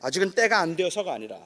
아직은 0.00 0.32
때가 0.32 0.58
안 0.58 0.76
되어서가 0.76 1.12
아니라 1.12 1.38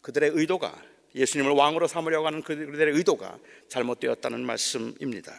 그들의 0.00 0.30
의도가 0.34 0.93
예수님을 1.14 1.52
왕으로 1.52 1.86
삼으려고 1.86 2.26
하는 2.26 2.42
그들의 2.42 2.94
의도가 2.94 3.38
잘못되었다는 3.68 4.44
말씀입니다. 4.44 5.32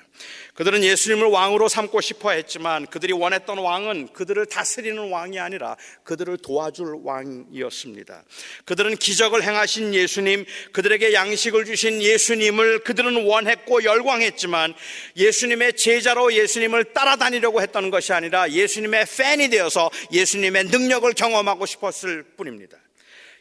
그들은 0.53 0.83
예수님을 0.83 1.27
왕으로 1.27 1.67
삼고 1.67 1.99
싶어 2.01 2.31
했지만 2.31 2.85
그들이 2.87 3.11
원했던 3.13 3.57
왕은 3.57 4.13
그들을 4.13 4.45
다스리는 4.45 5.11
왕이 5.11 5.39
아니라 5.39 5.75
그들을 6.03 6.37
도와줄 6.37 7.01
왕이었습니다. 7.03 8.23
그들은 8.63 8.95
기적을 8.95 9.43
행하신 9.43 9.93
예수님, 9.93 10.45
그들에게 10.71 11.13
양식을 11.13 11.65
주신 11.65 12.01
예수님을 12.01 12.79
그들은 12.79 13.25
원했고 13.25 13.83
열광했지만 13.83 14.73
예수님의 15.17 15.75
제자로 15.75 16.33
예수님을 16.33 16.93
따라다니려고 16.93 17.61
했던 17.61 17.89
것이 17.91 18.13
아니라 18.13 18.49
예수님의 18.49 19.05
팬이 19.17 19.49
되어서 19.49 19.89
예수님의 20.11 20.65
능력을 20.65 21.11
경험하고 21.13 21.65
싶었을 21.65 22.23
뿐입니다. 22.37 22.77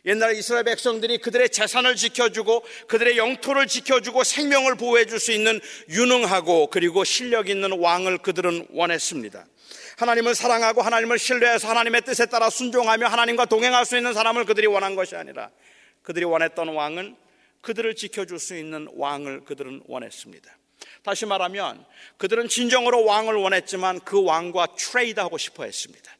옛날 0.06 0.36
이스라엘 0.36 0.64
백성들이 0.64 1.18
그들의 1.18 1.48
재산을 1.48 1.96
지켜주고 1.96 2.64
그들의 2.88 3.16
영토를 3.16 3.66
지켜주고 3.66 4.22
생명을 4.22 4.74
보호해 4.74 5.06
줄 5.06 5.18
수 5.18 5.32
있는 5.32 5.60
유능하고 5.88 6.66
그리고 6.66 7.04
실력 7.04 7.48
있는 7.48 7.78
왕을 7.78 8.18
그들은 8.18 8.66
원했습니다. 8.70 9.46
하나님을 9.96 10.34
사랑하고 10.34 10.82
하나님을 10.82 11.18
신뢰해서 11.18 11.68
하나님의 11.68 12.02
뜻에 12.02 12.26
따라 12.26 12.50
순종하며 12.50 13.06
하나님과 13.06 13.46
동행할 13.46 13.86
수 13.86 13.96
있는 13.96 14.12
사람을 14.12 14.44
그들이 14.44 14.66
원한 14.66 14.96
것이 14.96 15.16
아니라 15.16 15.50
그들이 16.02 16.24
원했던 16.24 16.68
왕은 16.68 17.16
그들을 17.62 17.94
지켜줄 17.94 18.38
수 18.38 18.56
있는 18.56 18.88
왕을 18.94 19.44
그들은 19.44 19.82
원했습니다. 19.86 20.54
다시 21.02 21.24
말하면 21.26 21.84
그들은 22.18 22.48
진정으로 22.48 23.04
왕을 23.04 23.34
원했지만 23.34 24.00
그 24.00 24.22
왕과 24.22 24.68
트레이드하고 24.76 25.38
싶어 25.38 25.64
했습니다. 25.64 26.13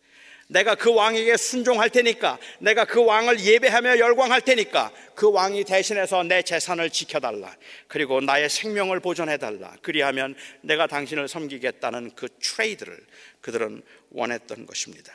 내가 0.49 0.75
그 0.75 0.93
왕에게 0.93 1.37
순종할 1.37 1.91
테니까 1.91 2.39
내가 2.59 2.85
그 2.85 3.05
왕을 3.05 3.41
예배하며 3.41 3.99
열광할 3.99 4.43
테니까 4.43 4.93
그 5.15 5.31
왕이 5.31 5.65
대신해서 5.65 6.23
내 6.23 6.43
재산을 6.43 6.91
지켜달라. 6.91 7.57
그리고 7.89 8.21
나의 8.21 8.49
생명을 8.49 9.01
보존해달라. 9.01 9.77
그리하면 9.83 10.35
내가 10.61 10.87
당신을 10.87 11.29
섬기겠다는 11.29 12.13
그 12.15 12.29
트레이드를 12.41 12.99
그들은 13.41 13.83
원했던 14.11 14.67
것입니다 14.67 15.13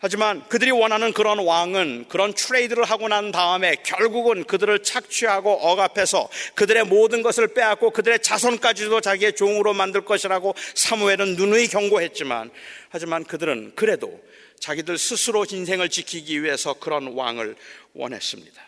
하지만 0.00 0.46
그들이 0.48 0.70
원하는 0.70 1.12
그런 1.12 1.38
왕은 1.38 2.06
그런 2.08 2.32
트레이드를 2.32 2.84
하고 2.84 3.08
난 3.08 3.32
다음에 3.32 3.76
결국은 3.84 4.44
그들을 4.44 4.82
착취하고 4.82 5.52
억압해서 5.52 6.28
그들의 6.54 6.84
모든 6.84 7.22
것을 7.22 7.48
빼앗고 7.48 7.90
그들의 7.90 8.20
자손까지도 8.20 9.00
자기의 9.00 9.34
종으로 9.34 9.74
만들 9.74 10.04
것이라고 10.04 10.54
사무엘은 10.74 11.36
누누이 11.36 11.68
경고했지만 11.68 12.50
하지만 12.90 13.24
그들은 13.24 13.72
그래도 13.74 14.20
자기들 14.60 14.98
스스로 14.98 15.44
인생을 15.48 15.88
지키기 15.88 16.42
위해서 16.42 16.74
그런 16.74 17.14
왕을 17.14 17.56
원했습니다. 17.94 18.67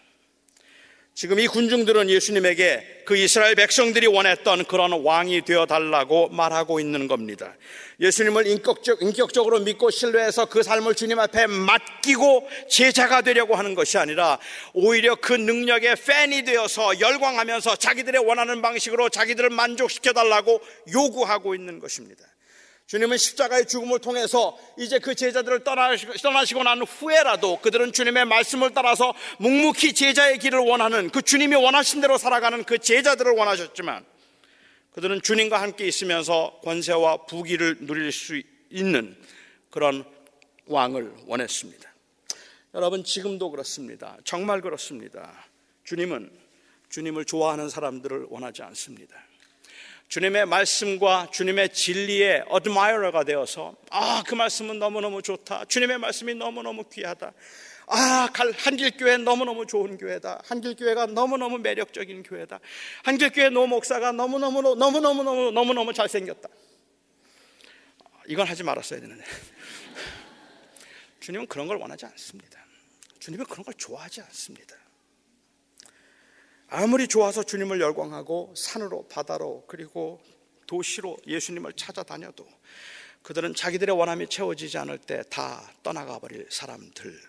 지금 1.21 1.39
이 1.39 1.47
군중들은 1.47 2.09
예수님에게 2.09 3.03
그 3.05 3.15
이스라엘 3.15 3.55
백성들이 3.55 4.07
원했던 4.07 4.65
그런 4.65 5.05
왕이 5.05 5.43
되어 5.43 5.67
달라고 5.67 6.31
말하고 6.31 6.81
있는 6.81 7.09
겁니다. 7.09 7.53
예수님을 8.01 8.47
인격적, 8.47 9.03
인격적으로 9.03 9.61
믿고 9.61 9.91
신뢰해서 9.91 10.47
그 10.47 10.63
삶을 10.63 10.95
주님 10.95 11.19
앞에 11.19 11.47
맡기고 11.47 12.49
제자가 12.71 13.21
되려고 13.21 13.55
하는 13.55 13.75
것이 13.75 13.99
아니라 13.99 14.39
오히려 14.73 15.15
그 15.15 15.35
능력의 15.35 15.97
팬이 15.97 16.45
되어서 16.45 16.99
열광하면서 16.99 17.77
자기들의 17.77 18.25
원하는 18.25 18.63
방식으로 18.63 19.11
자기들을 19.11 19.51
만족시켜 19.51 20.15
달라고 20.15 20.63
요구하고 20.91 21.55
있는 21.55 21.81
것입니다. 21.81 22.30
주님은 22.91 23.19
십자가의 23.19 23.69
죽음을 23.69 24.01
통해서 24.01 24.59
이제 24.77 24.99
그 24.99 25.15
제자들을 25.15 25.63
떠나시고 25.63 26.65
난 26.65 26.83
후에라도 26.83 27.61
그들은 27.61 27.93
주님의 27.93 28.25
말씀을 28.25 28.75
따라서 28.75 29.15
묵묵히 29.39 29.95
제자의 29.95 30.41
길을 30.41 30.59
원하는 30.59 31.09
그 31.09 31.23
주님이 31.23 31.55
원하신 31.55 32.01
대로 32.01 32.19
살아가는 32.19 32.65
그 32.65 32.79
제자들을 32.79 33.31
원하셨지만 33.31 34.05
그들은 34.91 35.23
주님과 35.23 35.63
함께 35.63 35.87
있으면서 35.87 36.59
권세와 36.65 37.27
부귀를 37.27 37.77
누릴 37.83 38.11
수 38.11 38.43
있는 38.71 39.17
그런 39.71 40.05
왕을 40.67 41.15
원했습니다. 41.27 41.89
여러분 42.75 43.05
지금도 43.05 43.53
그렇습니다. 43.53 44.17
정말 44.25 44.61
그렇습니다. 44.61 45.33
주님은 45.85 46.29
주님을 46.89 47.25
좋아하는 47.25 47.69
사람들을 47.69 48.27
원하지 48.31 48.65
않습니다. 48.65 49.30
주님의 50.11 50.47
말씀과 50.47 51.29
주님의 51.31 51.73
진리의 51.73 52.45
admirer가 52.49 53.23
되어서 53.23 53.77
아, 53.91 54.25
그 54.27 54.35
말씀은 54.35 54.81
너무너무 54.81 55.23
좋다. 55.23 55.67
주님의 55.67 55.99
말씀이 55.99 56.35
너무너무 56.35 56.83
귀하다. 56.91 57.33
아, 57.87 58.29
한길교회 58.57 59.19
너무너무 59.19 59.67
좋은 59.67 59.99
교회다. 59.99 60.43
한길교회가 60.47 61.07
너무너무 61.07 61.59
매력적인 61.59 62.25
교회다. 62.25 62.59
한길교회 63.05 63.51
노 63.51 63.69
목사가 63.69 64.11
너무너무, 64.11 64.75
너무너무 64.75 65.23
너무, 65.23 65.53
너무 65.53 65.75
너무 65.75 65.93
잘생겼다. 65.93 66.49
이건 68.27 68.49
하지 68.49 68.65
말았어야 68.65 68.99
되는데. 68.99 69.25
주님은 71.21 71.47
그런 71.47 71.69
걸 71.69 71.77
원하지 71.77 72.07
않습니다. 72.07 72.59
주님은 73.21 73.47
그런 73.47 73.65
걸 73.65 73.75
좋아하지 73.75 74.23
않습니다. 74.23 74.75
아무리 76.71 77.09
좋아서 77.09 77.43
주님을 77.43 77.81
열광하고 77.81 78.55
산으로, 78.57 79.07
바다로, 79.09 79.65
그리고 79.67 80.21
도시로 80.67 81.17
예수님을 81.27 81.73
찾아다녀도 81.73 82.47
그들은 83.23 83.55
자기들의 83.55 83.95
원함이 83.97 84.29
채워지지 84.29 84.79
않을 84.79 84.99
때 84.99 85.23
다 85.29 85.71
떠나가 85.83 86.19
버릴 86.21 86.47
사람들. 86.49 87.21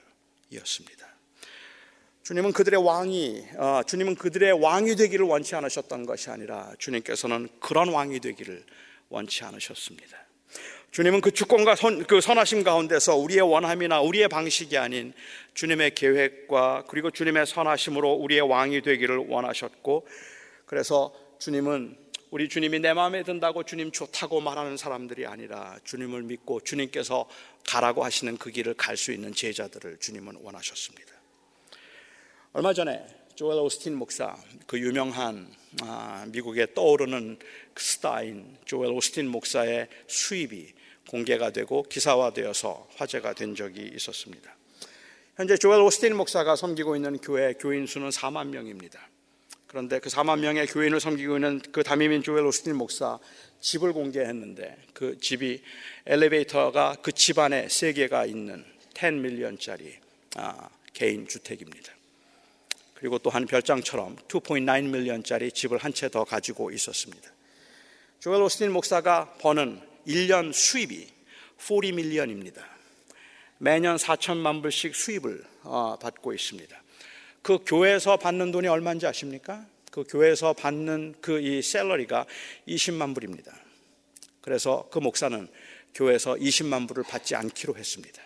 이었습니다. 0.51 1.07
주님은 2.23 2.51
그들의 2.51 2.83
왕이 2.83 3.47
어, 3.57 3.81
주님은 3.87 4.15
그들의 4.15 4.61
왕이 4.61 4.95
되기를 4.95 5.25
원치 5.25 5.55
않으셨던 5.55 6.05
것이 6.05 6.29
아니라 6.29 6.71
주님께서는 6.77 7.49
그런 7.59 7.89
왕이 7.89 8.19
되기를 8.19 8.63
원치 9.09 9.43
않으셨습니다. 9.43 10.17
주님은 10.91 11.21
그 11.21 11.31
주권과 11.31 11.77
선, 11.77 12.03
그 12.03 12.19
선하심 12.19 12.63
가운데서 12.63 13.15
우리의 13.15 13.39
원함이나 13.41 14.01
우리의 14.01 14.27
방식이 14.27 14.77
아닌 14.77 15.13
주님의 15.53 15.95
계획과 15.95 16.83
그리고 16.89 17.09
주님의 17.09 17.45
선하심으로 17.45 18.11
우리의 18.11 18.41
왕이 18.41 18.81
되기를 18.81 19.15
원하셨고 19.29 20.05
그래서 20.65 21.13
주님은 21.39 21.97
우리 22.31 22.49
주님이 22.49 22.79
내 22.79 22.91
마음에 22.91 23.23
든다고 23.23 23.63
주님 23.63 23.91
좋다고 23.91 24.41
말하는 24.41 24.75
사람들이 24.75 25.25
아니라 25.25 25.77
주님을 25.85 26.23
믿고 26.23 26.59
주님께서 26.59 27.29
가라고 27.65 28.03
하시는 28.03 28.37
그 28.37 28.51
길을 28.51 28.73
갈 28.73 28.97
수 28.97 29.13
있는 29.13 29.33
제자들을 29.33 29.97
주님은 29.97 30.39
원하셨습니다. 30.41 31.11
얼마 32.51 32.73
전에 32.73 33.05
조엘 33.35 33.59
오스틴 33.59 33.95
목사 33.95 34.35
그 34.67 34.77
유명한 34.77 35.49
아, 35.83 36.25
미국의 36.27 36.73
떠오르는 36.73 37.39
스타인 37.77 38.57
조엘 38.65 38.91
오스틴 38.91 39.27
목사의 39.29 39.87
수입이 40.07 40.80
공개가 41.09 41.51
되고 41.51 41.83
기사화되어서 41.83 42.87
화제가 42.95 43.33
된 43.33 43.55
적이 43.55 43.91
있었습니다. 43.95 44.55
현재 45.35 45.57
조엘 45.57 45.81
오스틴 45.81 46.15
목사가 46.15 46.55
섬기고 46.55 46.95
있는 46.95 47.17
교회 47.17 47.53
교인 47.53 47.87
수는 47.87 48.09
4만 48.09 48.47
명입니다. 48.47 48.99
그런데 49.67 49.99
그 49.99 50.09
4만 50.09 50.39
명의 50.39 50.67
교인을 50.67 50.99
섬기고 50.99 51.37
있는 51.37 51.61
그 51.71 51.83
담임인 51.83 52.23
조엘 52.23 52.45
오스틴 52.45 52.75
목사 52.75 53.17
집을 53.61 53.93
공개했는데 53.93 54.77
그 54.93 55.17
집이 55.19 55.61
엘리베이터가 56.05 56.97
그 57.01 57.11
집 57.11 57.39
안에 57.39 57.69
세 57.69 57.93
개가 57.93 58.25
있는 58.25 58.65
10 58.97 59.13
밀리언짜리 59.13 59.95
아, 60.35 60.69
개인 60.93 61.27
주택입니다. 61.27 61.93
그리고 62.95 63.17
또한 63.17 63.45
별장처럼 63.47 64.15
2.9 64.27 64.83
밀리언짜리 64.89 65.51
집을 65.51 65.77
한 65.79 65.93
채 65.93 66.09
더 66.09 66.23
가지고 66.23 66.71
있었습니다. 66.71 67.31
조엘 68.19 68.41
오스틴 68.41 68.71
목사가 68.71 69.33
버는 69.39 69.81
1년 70.07 70.53
수입이 70.53 71.07
40밀리언입니다. 71.57 72.63
매년 73.57 73.97
4천만 73.97 74.61
불씩 74.61 74.95
수입을 74.95 75.43
어, 75.63 75.97
받고 75.99 76.33
있습니다. 76.33 76.83
그 77.41 77.59
교회에서 77.65 78.17
받는 78.17 78.51
돈이 78.51 78.67
얼마인지 78.67 79.05
아십니까? 79.07 79.65
그 79.91 80.03
교회에서 80.07 80.53
받는 80.53 81.15
그 81.21 81.39
이 81.41 81.61
salary가 81.61 82.25
20만 82.67 83.13
불입니다. 83.13 83.51
그래서 84.41 84.87
그 84.91 84.99
목사는 84.99 85.47
교회에서 85.93 86.35
20만 86.35 86.87
불을 86.87 87.03
받지 87.03 87.35
않기로 87.35 87.77
했습니다. 87.77 88.21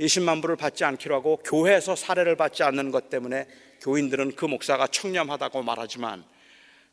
20만 0.00 0.40
불을 0.40 0.56
받지 0.56 0.84
않기로 0.84 1.14
하고 1.14 1.36
교회에서 1.38 1.96
사례를 1.96 2.36
받지 2.36 2.62
않는 2.62 2.90
것 2.90 3.10
때문에 3.10 3.46
교인들은 3.80 4.36
그 4.36 4.44
목사가 4.44 4.86
청렴하다고 4.86 5.62
말하지만 5.62 6.24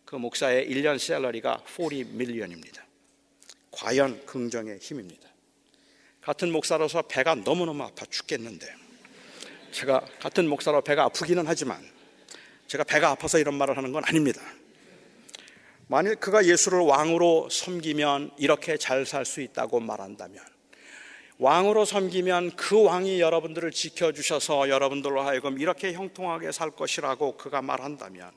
그 0.05 0.15
목사의 0.15 0.69
1년 0.69 0.99
salary가 0.99 1.63
40 1.67 2.07
million입니다. 2.15 2.84
과연 3.75 4.25
긍정의 4.25 4.79
힘입니다. 4.79 5.29
같은 6.21 6.51
목사로서 6.51 7.03
배가 7.03 7.35
너무너무 7.35 7.83
아파 7.83 8.05
죽겠는데 8.05 8.67
제가 9.71 9.99
같은 10.19 10.47
목사로 10.47 10.81
배가 10.81 11.03
아프기는 11.03 11.43
하지만 11.45 11.85
제가 12.67 12.83
배가 12.83 13.09
아파서 13.09 13.37
이런 13.37 13.55
말을 13.55 13.77
하는 13.77 13.91
건 13.91 14.03
아닙니다. 14.05 14.41
만일 15.87 16.15
그가 16.15 16.45
예수를 16.45 16.79
왕으로 16.79 17.49
섬기면 17.51 18.31
이렇게 18.37 18.77
잘 18.77 19.05
살 19.05 19.23
수 19.23 19.41
있다고 19.41 19.79
말한다면 19.81 20.43
왕으로 21.37 21.85
섬기면 21.85 22.55
그 22.55 22.81
왕이 22.81 23.19
여러분들을 23.19 23.69
지켜주셔서 23.71 24.69
여러분들로 24.69 25.21
하여금 25.21 25.59
이렇게 25.59 25.93
형통하게 25.93 26.51
살 26.51 26.71
것이라고 26.71 27.37
그가 27.37 27.61
말한다면 27.61 28.31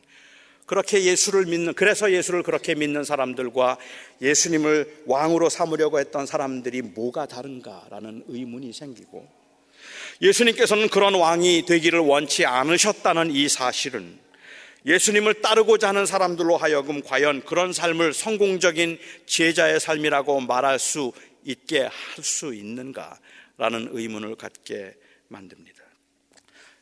그렇게 0.69 1.03
예수를 1.03 1.47
믿는, 1.47 1.73
그래서 1.73 2.13
예수를 2.13 2.43
그렇게 2.43 2.75
믿는 2.75 3.03
사람들과 3.03 3.79
예수님을 4.21 5.05
왕으로 5.07 5.49
삼으려고 5.49 5.99
했던 5.99 6.27
사람들이 6.27 6.83
뭐가 6.83 7.25
다른가라는 7.27 8.25
의문이 8.29 8.75
생기고 8.75 9.27
예수님께서는 10.21 10.89
그런 10.89 11.15
왕이 11.15 11.65
되기를 11.65 12.01
원치 12.01 12.45
않으셨다는 12.45 13.31
이 13.31 13.49
사실은 13.49 14.19
예수님을 14.85 15.41
따르고자 15.41 15.89
하는 15.89 16.05
사람들로 16.05 16.59
하여금 16.59 17.03
과연 17.03 17.45
그런 17.47 17.73
삶을 17.73 18.13
성공적인 18.13 18.99
제자의 19.25 19.81
삶이라고 19.81 20.41
말할 20.41 20.79
수 20.79 21.13
있게 21.45 21.81
할 21.81 22.23
수 22.23 22.53
있는가라는 22.53 23.89
의문을 23.93 24.37
갖게 24.37 24.95
만듭니다. 25.29 25.83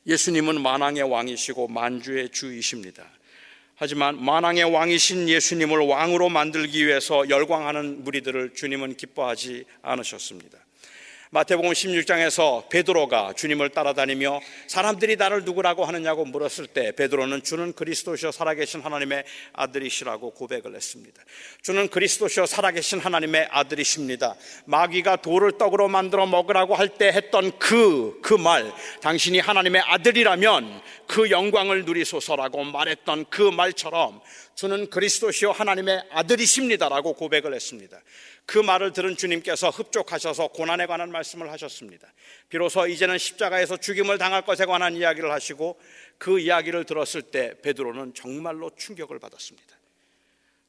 예수님은 0.08 0.60
만왕의 0.60 1.04
왕이시고 1.04 1.68
만주의 1.68 2.30
주이십니다. 2.30 3.15
하지만 3.76 4.22
만왕의 4.24 4.64
왕이신 4.64 5.28
예수님을 5.28 5.80
왕으로 5.80 6.30
만들기 6.30 6.86
위해서 6.86 7.28
열광하는 7.28 8.04
무리들을 8.04 8.54
주님은 8.54 8.96
기뻐하지 8.96 9.64
않으셨습니다. 9.82 10.65
마태복음 11.30 11.70
16장에서 11.70 12.68
베드로가 12.68 13.34
주님을 13.34 13.70
따라다니며 13.70 14.40
사람들이 14.68 15.16
나를 15.16 15.44
누구라고 15.44 15.84
하느냐고 15.84 16.24
물었을 16.24 16.66
때 16.66 16.92
베드로는 16.92 17.42
주는 17.42 17.72
그리스도시여 17.72 18.32
살아계신 18.32 18.80
하나님의 18.80 19.24
아들이시라고 19.52 20.30
고백을 20.30 20.74
했습니다. 20.74 21.22
주는 21.62 21.88
그리스도시여 21.88 22.46
살아계신 22.46 23.00
하나님의 23.00 23.48
아들이십니다. 23.50 24.36
마귀가 24.66 25.16
돌을 25.16 25.58
떡으로 25.58 25.88
만들어 25.88 26.26
먹으라고 26.26 26.74
할 26.74 26.86
때 26.96 27.08
했던 27.08 27.58
그, 27.58 28.20
그 28.22 28.34
말, 28.34 28.72
당신이 29.00 29.40
하나님의 29.40 29.82
아들이라면 29.82 30.80
그 31.06 31.30
영광을 31.30 31.84
누리소서라고 31.84 32.64
말했던 32.64 33.26
그 33.28 33.42
말처럼 33.42 34.20
주는 34.54 34.88
그리스도시요 34.88 35.50
하나님의 35.52 36.04
아들이십니다라고 36.10 37.12
고백을 37.12 37.54
했습니다. 37.54 38.00
그 38.46 38.58
말을 38.58 38.92
들은 38.92 39.16
주님께서 39.16 39.70
흡족하셔서 39.70 40.48
고난에 40.48 40.86
관한 40.86 41.10
말씀을 41.10 41.50
하셨습니다. 41.50 42.12
비로소 42.48 42.86
이제는 42.86 43.18
십자가에서 43.18 43.76
죽임을 43.76 44.18
당할 44.18 44.42
것에 44.42 44.64
관한 44.64 44.94
이야기를 44.94 45.32
하시고 45.32 45.78
그 46.16 46.38
이야기를 46.38 46.84
들었을 46.84 47.22
때 47.22 47.54
베드로는 47.60 48.14
정말로 48.14 48.70
충격을 48.76 49.18
받았습니다. 49.18 49.76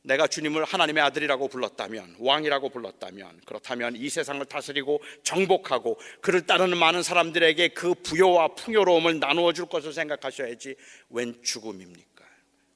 내가 0.02 0.26
주님을 0.26 0.63
하나님의 0.63 1.04
아들이라고 1.04 1.50
불렀다면, 1.50 2.16
왕이라고 2.20 2.70
불렀다면, 2.70 3.42
그렇다면 3.46 3.96
이 3.98 4.10
세상을 4.10 4.44
다스리고 4.46 5.02
정복하고 5.24 6.00
그를 6.22 6.46
따르는 6.46 6.78
많은 6.78 7.04
사람들에게 7.04 7.70
그 7.70 7.94
부여와 7.94 8.56
풍요로움을 8.56 9.20
나누어 9.20 9.52
줄 9.52 9.66
것을 9.66 9.92
생각하셔야지 9.92 10.76
웬 11.10 11.36
죽음입니까? 11.44 12.26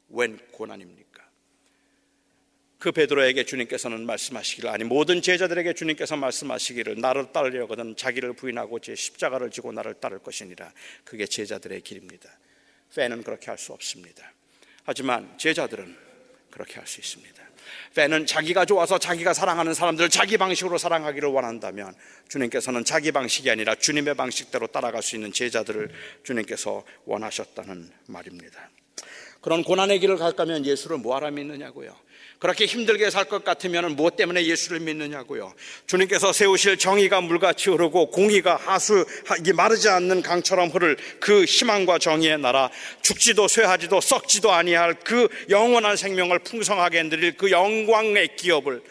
웬 0.10 0.38
고난입니까? 0.52 1.11
그 2.82 2.92
베드로에게 2.92 3.44
주님께서는 3.44 4.08
말씀하시기를 4.08 4.68
아니 4.68 4.84
모든 4.84 5.22
제자들에게 5.22 5.74
주님께서 5.74 6.18
말씀하시기를 6.18 7.00
나를 7.00 7.32
따르려거든 7.32 7.96
자기를 7.96 8.34
부인하고 8.34 8.80
제 8.80 8.96
십자가를 8.96 9.52
지고 9.52 9.72
나를 9.72 9.94
따를 9.94 10.18
것이니라 10.18 10.74
그게 11.04 11.28
제자들의 11.28 11.80
길입니다. 11.82 12.28
팬은 12.96 13.22
그렇게 13.22 13.52
할 13.52 13.60
수 13.60 13.72
없습니다. 13.72 14.34
하지만 14.84 15.38
제자들은 15.38 15.96
그렇게 16.50 16.80
할 16.80 16.88
수 16.88 17.00
있습니다. 17.00 17.44
팬은 17.94 18.26
자기가 18.26 18.66
좋아서 18.66 18.98
자기가 18.98 19.36
사랑하는 19.36 19.76
사람들을 19.76 20.10
자기 20.10 20.38
방식으로 20.38 20.80
사랑하기를 20.80 21.30
원한다면 21.30 21.94
주님께서는 22.30 22.84
자기 22.84 23.12
방식이 23.12 23.52
아니라 23.52 23.76
주님의 23.76 24.16
방식대로 24.16 24.66
따라갈 24.66 25.04
수 25.04 25.16
있는 25.16 25.32
제자들을 25.32 25.92
주님께서 26.24 26.84
원하셨다는 27.06 27.92
말입니다. 28.08 28.72
그런 29.40 29.64
고난의 29.64 30.00
길을 30.00 30.18
갈 30.18 30.32
거면 30.32 30.66
예수를 30.66 30.98
뭐하러 30.98 31.30
믿느냐고요. 31.30 31.96
그렇게 32.42 32.66
힘들게 32.66 33.12
살 33.12 33.26
것 33.26 33.44
같으면 33.44 33.96
무엇 33.96 34.16
때문에 34.16 34.44
예수를 34.46 34.80
믿느냐고요. 34.80 35.54
주님께서 35.86 36.34
세우실 36.34 36.78
정의가 36.78 37.22
물같이 37.22 37.70
흐르고 37.70 38.10
공의가 38.10 38.56
하수 38.56 39.06
마르지 39.56 39.88
않는 39.90 40.24
강처럼 40.24 40.70
흐를 40.70 40.98
그 41.20 41.46
희망과 41.46 42.00
정의의 42.00 42.40
나라, 42.40 42.72
죽지도 43.04 43.48
쇠하지도 43.48 44.02
썩지도 44.02 44.52
아니할 44.52 44.96
그 45.04 45.30
영원한 45.50 45.96
생명을 45.96 46.40
풍성하게 46.40 47.04
누릴 47.04 47.38
그 47.38 47.52
영광의 47.52 48.36
기업을 48.36 48.82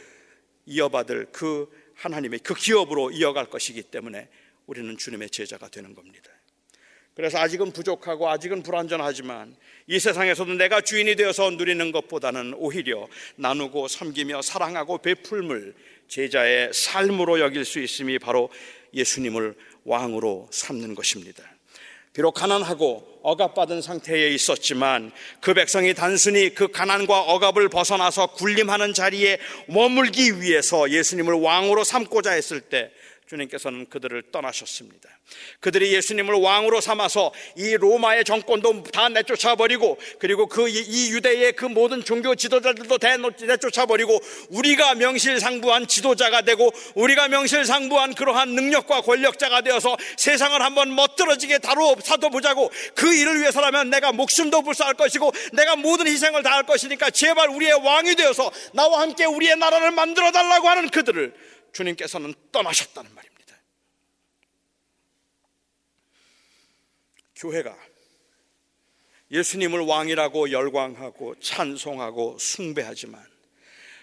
이어받을 0.67 1.27
그 1.33 1.69
하나님의 1.97 2.39
그 2.45 2.55
기업으로 2.55 3.11
이어갈 3.11 3.47
것이기 3.47 3.83
때문에 3.83 4.29
우리는 4.67 4.97
주님의 4.97 5.29
제자가 5.31 5.69
되는 5.69 5.93
겁니다. 5.93 6.31
그래서 7.20 7.38
아직은 7.38 7.72
부족하고 7.72 8.30
아직은 8.30 8.62
불완전하지만 8.62 9.54
이 9.87 9.98
세상에서도 9.98 10.54
내가 10.54 10.80
주인이 10.80 11.16
되어서 11.16 11.50
누리는 11.50 11.92
것보다는 11.92 12.54
오히려 12.56 13.06
나누고 13.37 13.88
섬기며 13.88 14.40
사랑하고 14.40 14.96
베풀물 15.02 15.74
제자의 16.09 16.70
삶으로 16.72 17.38
여길 17.40 17.66
수 17.66 17.78
있음이 17.78 18.18
바로 18.20 18.48
예수님을 18.94 19.54
왕으로 19.85 20.48
삼는 20.50 20.94
것입니다. 20.94 21.44
비록 22.14 22.33
가난하고 22.33 23.20
억압받은 23.22 23.83
상태에 23.83 24.30
있었지만 24.30 25.12
그 25.42 25.52
백성이 25.52 25.92
단순히 25.92 26.54
그 26.54 26.68
가난과 26.68 27.20
억압을 27.20 27.68
벗어나서 27.68 28.28
군림하는 28.28 28.94
자리에 28.94 29.38
머물기 29.66 30.40
위해서 30.40 30.90
예수님을 30.90 31.35
왕으로 31.35 31.85
삼고자 31.85 32.30
했을 32.30 32.62
때 32.62 32.90
주님께서는 33.31 33.88
그들을 33.88 34.25
떠나셨습니다. 34.33 35.09
그들이 35.61 35.95
예수님을 35.95 36.35
왕으로 36.35 36.81
삼아서 36.81 37.33
이 37.57 37.77
로마의 37.77 38.25
정권도 38.25 38.83
다 38.85 39.09
내쫓아 39.09 39.55
버리고 39.55 39.99
그리고 40.19 40.47
그 40.47 40.69
이 40.71 41.11
유대의 41.11 41.53
그 41.53 41.66
모든 41.66 42.05
종교 42.05 42.35
지도자들도 42.35 42.99
다 42.99 43.16
내쫓아 43.16 43.87
버리고 43.87 44.21
우리가 44.51 44.95
명실상부한 44.95 45.87
지도자가 45.87 46.43
되고 46.43 46.71
우리가 46.95 47.29
명실상부한 47.29 48.14
그러한 48.14 48.51
능력과 48.51 49.03
권력자가 49.03 49.61
되어서 49.62 49.97
세상을 50.16 50.61
한번 50.61 50.95
멋들어지게 50.95 51.59
다루어 51.59 51.97
사도 52.03 52.31
보자고 52.31 52.71
그 52.95 53.12
일을 53.14 53.40
위해서라면 53.40 53.90
내가 53.90 54.12
목숨도 54.12 54.62
불사할 54.62 54.95
것이고 54.95 55.33
내가 55.53 55.77
모든 55.77 56.07
희생을 56.07 56.43
다할 56.43 56.64
것이니까 56.64 57.11
제발 57.11 57.49
우리의 57.49 57.73
왕이 57.73 58.14
되어서 58.14 58.51
나와 58.73 59.01
함께 59.01 59.25
우리의 59.25 59.57
나라를 59.57 59.90
만들어 59.90 60.31
달라고 60.31 60.69
하는 60.69 60.88
그들을 60.88 61.35
주님께서는 61.72 62.35
떠나셨다는 62.52 63.14
말입니다. 63.14 63.56
교회가 67.37 67.76
예수님을 69.30 69.80
왕이라고 69.80 70.50
열광하고 70.50 71.37
찬송하고 71.40 72.37
숭배하지만 72.38 73.24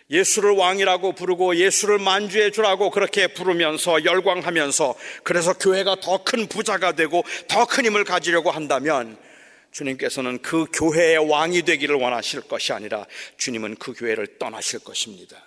예수를 0.10 0.52
왕이라고 0.52 1.14
부르고 1.14 1.58
예수를 1.58 2.00
만주해 2.00 2.52
주라고 2.52 2.92
그렇게 2.92 3.28
부르면서 3.28 4.06
열광하면서 4.06 4.96
그래서 5.24 5.54
교회가 5.54 5.98
더 6.00 6.24
큰 6.24 6.48
부자가 6.48 6.94
되고 6.94 7.24
더 7.50 7.66
큰 7.66 7.86
힘을 7.86 8.06
가지려고 8.06 8.50
한다면 8.50 9.18
주님께서는 9.72 10.42
그 10.42 10.66
교회의 10.72 11.30
왕이 11.30 11.64
되기를 11.64 11.96
원하실 11.96 12.42
것이 12.42 12.72
아니라 12.72 13.06
주님은 13.38 13.76
그 13.76 13.94
교회를 13.94 14.40
떠나실 14.40 14.80
것입니다. 14.80 15.46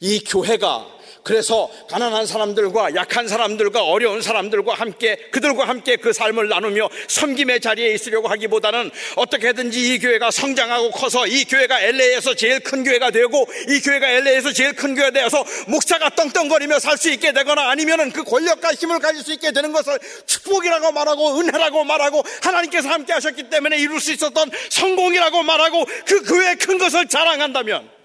이 0.00 0.24
교회가 0.24 1.00
그래서 1.22 1.70
가난한 1.90 2.24
사람들과 2.24 2.94
약한 2.94 3.28
사람들과 3.28 3.84
어려운 3.84 4.22
사람들과 4.22 4.72
함께 4.72 5.16
그들과 5.30 5.68
함께 5.68 5.96
그 5.96 6.14
삶을 6.14 6.48
나누며 6.48 6.88
섬김의 7.08 7.60
자리에 7.60 7.92
있으려고 7.92 8.28
하기보다는 8.28 8.90
어떻게든지 9.16 9.94
이 9.94 9.98
교회가 9.98 10.30
성장하고 10.30 10.90
커서 10.90 11.26
이 11.26 11.44
교회가 11.44 11.80
LA에서 11.80 12.34
제일 12.34 12.60
큰 12.60 12.84
교회가 12.84 13.10
되고 13.10 13.46
이 13.68 13.80
교회가 13.80 14.08
LA에서 14.08 14.52
제일 14.52 14.72
큰 14.72 14.94
교회가 14.94 15.10
되어서 15.10 15.44
목사가 15.68 16.08
떵떵거리며 16.10 16.78
살 16.78 17.00
수 17.00 17.10
있게 17.10 17.32
되거나 17.32 17.70
아니면은 17.70 18.10
그 18.10 18.24
권력과 18.24 18.74
힘을 18.74 18.98
가질 18.98 19.22
수 19.22 19.32
있게 19.32 19.52
되는 19.52 19.72
것을 19.72 19.98
축복이라고 20.26 20.92
말하고 20.92 21.38
은혜라고 21.38 21.84
말하고 21.84 22.22
하나님께서 22.42 22.90
함께 22.90 23.14
하셨기 23.14 23.48
때문에 23.48 23.78
이룰 23.78 24.00
수 24.00 24.12
있었던 24.12 24.50
성공이라고 24.68 25.42
말하고 25.42 25.86
그 26.04 26.22
교회의 26.24 26.56
큰 26.56 26.76
것을 26.76 27.08
자랑한다면 27.08 27.99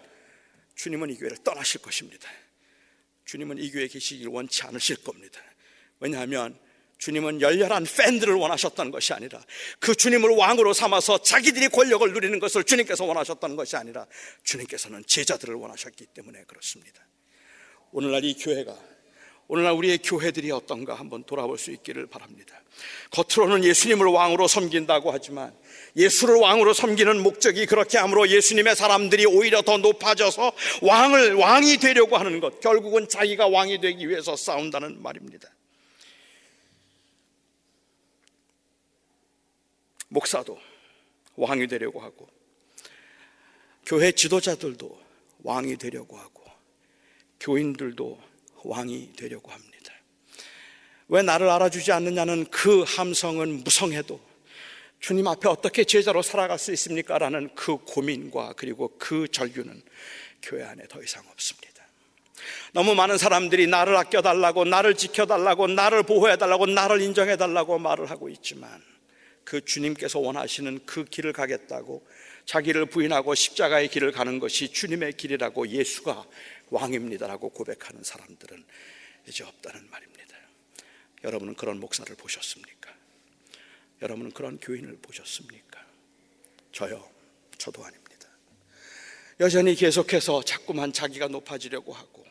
주님은 0.76 1.10
이 1.10 1.18
교회를 1.18 1.38
떠나실 1.44 1.82
것입니다. 1.82 2.30
주님은 3.26 3.58
이 3.58 3.72
교회에 3.72 3.88
계시길 3.88 4.28
원치 4.28 4.64
않으실 4.64 4.98
겁니다. 5.04 5.42
왜냐하면 6.00 6.58
주님은 6.98 7.42
열렬한 7.42 7.86
팬들을 7.86 8.34
원하셨던 8.36 8.92
것이 8.92 9.14
아니라 9.14 9.44
그 9.80 9.96
주님을 9.96 10.30
왕으로 10.30 10.74
삼아서 10.74 11.22
자기들이 11.22 11.70
권력을 11.70 12.12
누리는 12.14 12.40
것을 12.40 12.64
주님께서 12.64 13.06
원하셨던 13.06 13.56
것이 13.56 13.76
아니라 13.76 14.06
주님께서는 14.44 15.04
제자들을 15.06 15.56
원하셨기 15.56 16.06
때문에 16.08 16.44
그렇습니다. 16.46 17.06
오늘날 17.92 18.24
이 18.24 18.36
교회가 18.36 18.78
오늘날 19.48 19.74
우리의 19.74 20.00
교회들이 20.00 20.52
어떤가 20.52 20.96
한번 20.96 21.24
돌아볼 21.24 21.58
수 21.58 21.72
있기를 21.72 22.08
바랍니다. 22.08 22.60
겉으로는 23.12 23.64
예수님을 23.64 24.08
왕으로 24.08 24.48
섬긴다고 24.48 25.12
하지만 25.12 25.56
예수를 25.96 26.36
왕으로 26.36 26.74
섬기는 26.74 27.24
목적이 27.24 27.66
그렇게 27.66 27.98
함으로 27.98 28.28
예수님의 28.28 28.76
사람들이 28.76 29.26
오히려 29.26 29.62
더 29.62 29.78
높아져서 29.78 30.52
왕을 30.82 31.36
왕이 31.36 31.78
되려고 31.78 32.18
하는 32.18 32.40
것 32.40 32.60
결국은 32.60 33.08
자기가 33.08 33.48
왕이 33.48 33.80
되기 33.80 34.10
위해서 34.10 34.36
싸운다는 34.36 35.02
말입니다. 35.02 35.50
목사도 40.10 40.60
왕이 41.36 41.68
되려고 41.68 42.02
하고 42.02 42.28
교회 43.86 44.12
지도자들도 44.12 45.00
왕이 45.44 45.78
되려고 45.78 46.18
하고 46.18 46.44
교인들도 47.40 48.20
왕이 48.64 49.14
되려고 49.14 49.52
합니다. 49.52 49.94
왜 51.08 51.22
나를 51.22 51.50
알아주지 51.50 51.92
않느냐는 51.92 52.46
그 52.46 52.82
함성은 52.84 53.64
무성해도 53.64 54.20
주님 55.06 55.28
앞에 55.28 55.48
어떻게 55.48 55.84
제자로 55.84 56.24
살아갈 56.24 56.58
수 56.58 56.74
있습니까? 56.74 57.20
라는 57.20 57.48
그 57.54 57.78
고민과 57.78 58.54
그리고 58.58 58.96
그 58.98 59.28
절규는 59.28 59.84
교회 60.42 60.64
안에 60.64 60.88
더 60.90 61.00
이상 61.04 61.24
없습니다. 61.30 61.86
너무 62.74 62.96
많은 62.96 63.20
사람들이 63.20 63.68
나를 63.68 63.96
아껴달라고, 63.98 64.66
나를 64.66 64.96
지켜달라고, 64.96 65.68
나를 65.68 66.02
보호해달라고, 66.02 66.66
나를 66.66 67.02
인정해달라고 67.04 67.78
말을 67.78 68.10
하고 68.10 68.30
있지만 68.30 68.82
그 69.44 69.64
주님께서 69.64 70.18
원하시는 70.18 70.88
그 70.88 71.06
길을 71.06 71.34
가겠다고 71.34 72.04
자기를 72.46 72.88
부인하고 72.88 73.36
십자가의 73.36 73.90
길을 73.90 74.12
가는 74.12 74.40
것이 74.40 74.74
주님의 74.74 75.14
길이라고 75.14 75.68
예수가 75.68 76.26
왕입니다라고 76.72 77.50
고백하는 77.50 78.04
사람들은 78.04 78.64
이제 79.28 79.44
없다는 79.44 79.88
말입니다. 79.92 80.36
여러분은 81.24 81.54
그런 81.54 81.80
목사를 81.80 82.16
보셨습니까? 82.16 82.75
여러분은 84.06 84.32
그런 84.32 84.60
교인을 84.60 85.00
보셨습니까? 85.02 85.84
저요, 86.72 87.04
저도 87.58 87.84
아닙니다. 87.84 88.30
여전히 89.40 89.74
계속해서 89.74 90.44
자꾸만 90.44 90.94
자기가 90.94 91.28
높아지려고 91.28 91.92
하고, 91.92 92.24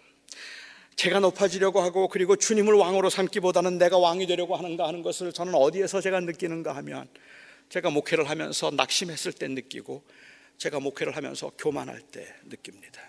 제가 0.94 1.18
높아지려고 1.18 1.80
하고, 1.80 2.06
그리고 2.06 2.36
주님을 2.36 2.74
왕으로 2.74 3.10
삼기보다는 3.10 3.78
내가 3.78 3.98
왕이 3.98 4.28
되려고 4.28 4.54
하는가 4.54 4.86
하는 4.86 5.02
것을 5.02 5.32
저는 5.32 5.54
어디에서 5.54 6.00
제가 6.00 6.20
느끼는가 6.20 6.76
하면, 6.76 7.08
제가 7.70 7.90
목회를 7.90 8.30
하면서 8.30 8.70
낙심했을 8.70 9.32
때 9.32 9.48
느끼고, 9.48 10.04
제가 10.58 10.78
목회를 10.78 11.16
하면서 11.16 11.50
교만할 11.58 12.00
때 12.02 12.32
느낍니다. 12.44 13.02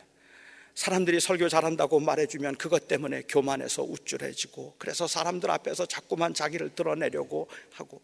사람들이 0.75 1.21
설교 1.21 1.47
잘한다고 1.47 2.01
말해주면 2.01 2.57
그것 2.57 2.87
때문에 2.87 3.23
교만해서 3.29 3.81
우쭐해지고 3.83 4.75
그래서 4.77 5.07
사람들 5.07 5.49
앞에서 5.49 5.85
자꾸만 5.85 6.33
자기를 6.33 6.75
드러내려고 6.75 7.47
하고 7.71 8.01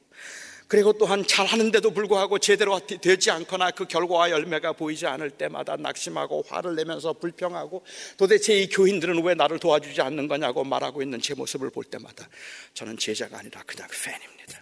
그리고 0.71 0.93
또한 0.93 1.27
잘하는데도 1.27 1.91
불구하고 1.91 2.39
제대로 2.39 2.79
되지 2.79 3.29
않거나 3.29 3.71
그 3.71 3.83
결과와 3.83 4.31
열매가 4.31 4.71
보이지 4.71 5.05
않을 5.05 5.31
때마다 5.31 5.75
낙심하고 5.75 6.45
화를 6.47 6.75
내면서 6.77 7.11
불평하고 7.11 7.83
도대체 8.15 8.57
이 8.57 8.69
교인들은 8.69 9.21
왜 9.21 9.33
나를 9.33 9.59
도와주지 9.59 10.01
않는 10.01 10.29
거냐고 10.29 10.63
말하고 10.63 11.01
있는 11.01 11.19
제 11.19 11.33
모습을 11.33 11.71
볼 11.71 11.83
때마다 11.83 12.29
저는 12.73 12.95
제자가 12.95 13.39
아니라 13.39 13.61
그냥 13.63 13.89
팬입니다. 13.89 14.61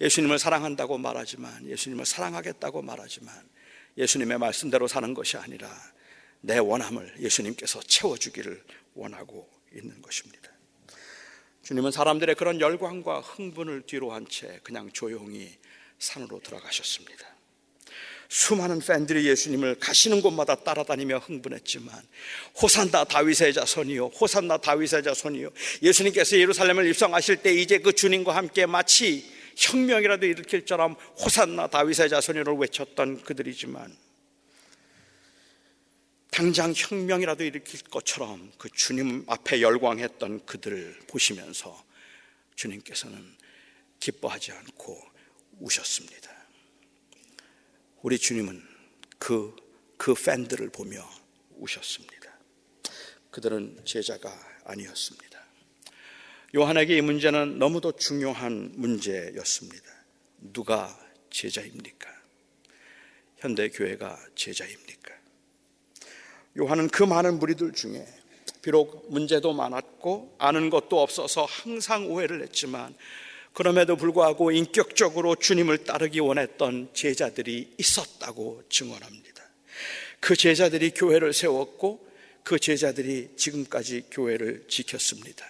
예수님을 0.00 0.38
사랑한다고 0.38 0.96
말하지만 0.96 1.68
예수님을 1.68 2.06
사랑하겠다고 2.06 2.80
말하지만 2.80 3.34
예수님의 3.98 4.38
말씀대로 4.38 4.88
사는 4.88 5.12
것이 5.12 5.36
아니라 5.36 5.68
내 6.40 6.56
원함을 6.56 7.16
예수님께서 7.20 7.80
채워주기를 7.82 8.64
원하고 8.94 9.50
있는 9.70 10.00
것입니다. 10.00 10.57
주님은 11.68 11.90
사람들의 11.90 12.34
그런 12.36 12.62
열광과 12.62 13.20
흥분을 13.20 13.82
뒤로 13.82 14.10
한 14.10 14.24
채 14.26 14.58
그냥 14.62 14.90
조용히 14.90 15.50
산으로 15.98 16.40
들어가셨습니다. 16.40 17.26
수많은 18.30 18.78
팬들이 18.78 19.28
예수님을 19.28 19.74
가시는 19.78 20.22
곳마다 20.22 20.54
따라다니며 20.54 21.18
흥분했지만 21.18 21.94
호산나 22.62 23.04
다윗의 23.04 23.52
자손이요 23.52 24.06
호산나 24.06 24.56
다윗의 24.56 25.02
자손이요 25.02 25.50
예수님께서 25.82 26.38
예루살렘을 26.38 26.88
입성하실 26.88 27.42
때 27.42 27.52
이제 27.52 27.76
그 27.76 27.92
주님과 27.92 28.34
함께 28.34 28.64
마치 28.64 29.30
혁명이라도 29.54 30.24
일으킬 30.24 30.64
처럼 30.64 30.94
호산나 31.22 31.66
다윗의 31.66 32.08
자손이를 32.08 32.54
외쳤던 32.54 33.24
그들이지만 33.24 33.94
당장 36.38 36.72
혁명이라도 36.72 37.42
일으킬 37.42 37.80
것처럼 37.90 38.52
그 38.58 38.68
주님 38.70 39.24
앞에 39.26 39.60
열광했던 39.60 40.46
그들을 40.46 40.96
보시면서 41.08 41.84
주님께서는 42.54 43.36
기뻐하지 43.98 44.52
않고 44.52 45.02
우셨습니다. 45.58 46.30
우리 48.02 48.20
주님은 48.20 48.64
그, 49.18 49.56
그 49.96 50.14
팬들을 50.14 50.70
보며 50.70 51.04
우셨습니다. 51.56 52.38
그들은 53.32 53.84
제자가 53.84 54.32
아니었습니다. 54.62 55.44
요한에게 56.54 56.98
이 56.98 57.00
문제는 57.00 57.58
너무도 57.58 57.96
중요한 57.96 58.70
문제였습니다. 58.76 59.90
누가 60.38 60.96
제자입니까? 61.30 62.08
현대 63.38 63.70
교회가 63.70 64.24
제자입니까? 64.36 65.17
요한은 66.58 66.88
그 66.88 67.04
많은 67.04 67.38
무리들 67.38 67.72
중에 67.72 68.04
비록 68.62 69.06
문제도 69.10 69.52
많았고 69.52 70.34
아는 70.38 70.70
것도 70.70 71.00
없어서 71.00 71.44
항상 71.44 72.10
오해를 72.10 72.42
했지만 72.42 72.94
그럼에도 73.52 73.96
불구하고 73.96 74.50
인격적으로 74.50 75.36
주님을 75.36 75.84
따르기 75.84 76.20
원했던 76.20 76.90
제자들이 76.92 77.74
있었다고 77.78 78.62
증언합니다. 78.68 79.42
그 80.20 80.36
제자들이 80.36 80.90
교회를 80.90 81.32
세웠고 81.32 82.06
그 82.42 82.58
제자들이 82.58 83.30
지금까지 83.36 84.04
교회를 84.10 84.64
지켰습니다. 84.68 85.46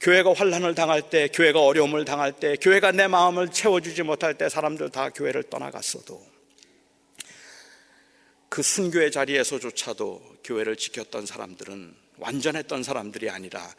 교회가 0.00 0.32
환란을 0.32 0.74
당할 0.74 1.10
때, 1.10 1.28
교회가 1.28 1.60
어려움을 1.60 2.04
당할 2.04 2.32
때, 2.32 2.56
교회가 2.60 2.90
내 2.92 3.06
마음을 3.06 3.50
채워주지 3.50 4.02
못할 4.02 4.34
때 4.36 4.48
사람들 4.48 4.90
다 4.90 5.10
교회를 5.10 5.44
떠나갔어도 5.44 6.31
그 8.52 8.60
순교의 8.60 9.10
자리에서조차도 9.12 10.40
교회를 10.44 10.76
지켰던 10.76 11.24
사람들은 11.24 11.96
완전했던 12.18 12.82
사람들이 12.82 13.30
아니라 13.30 13.74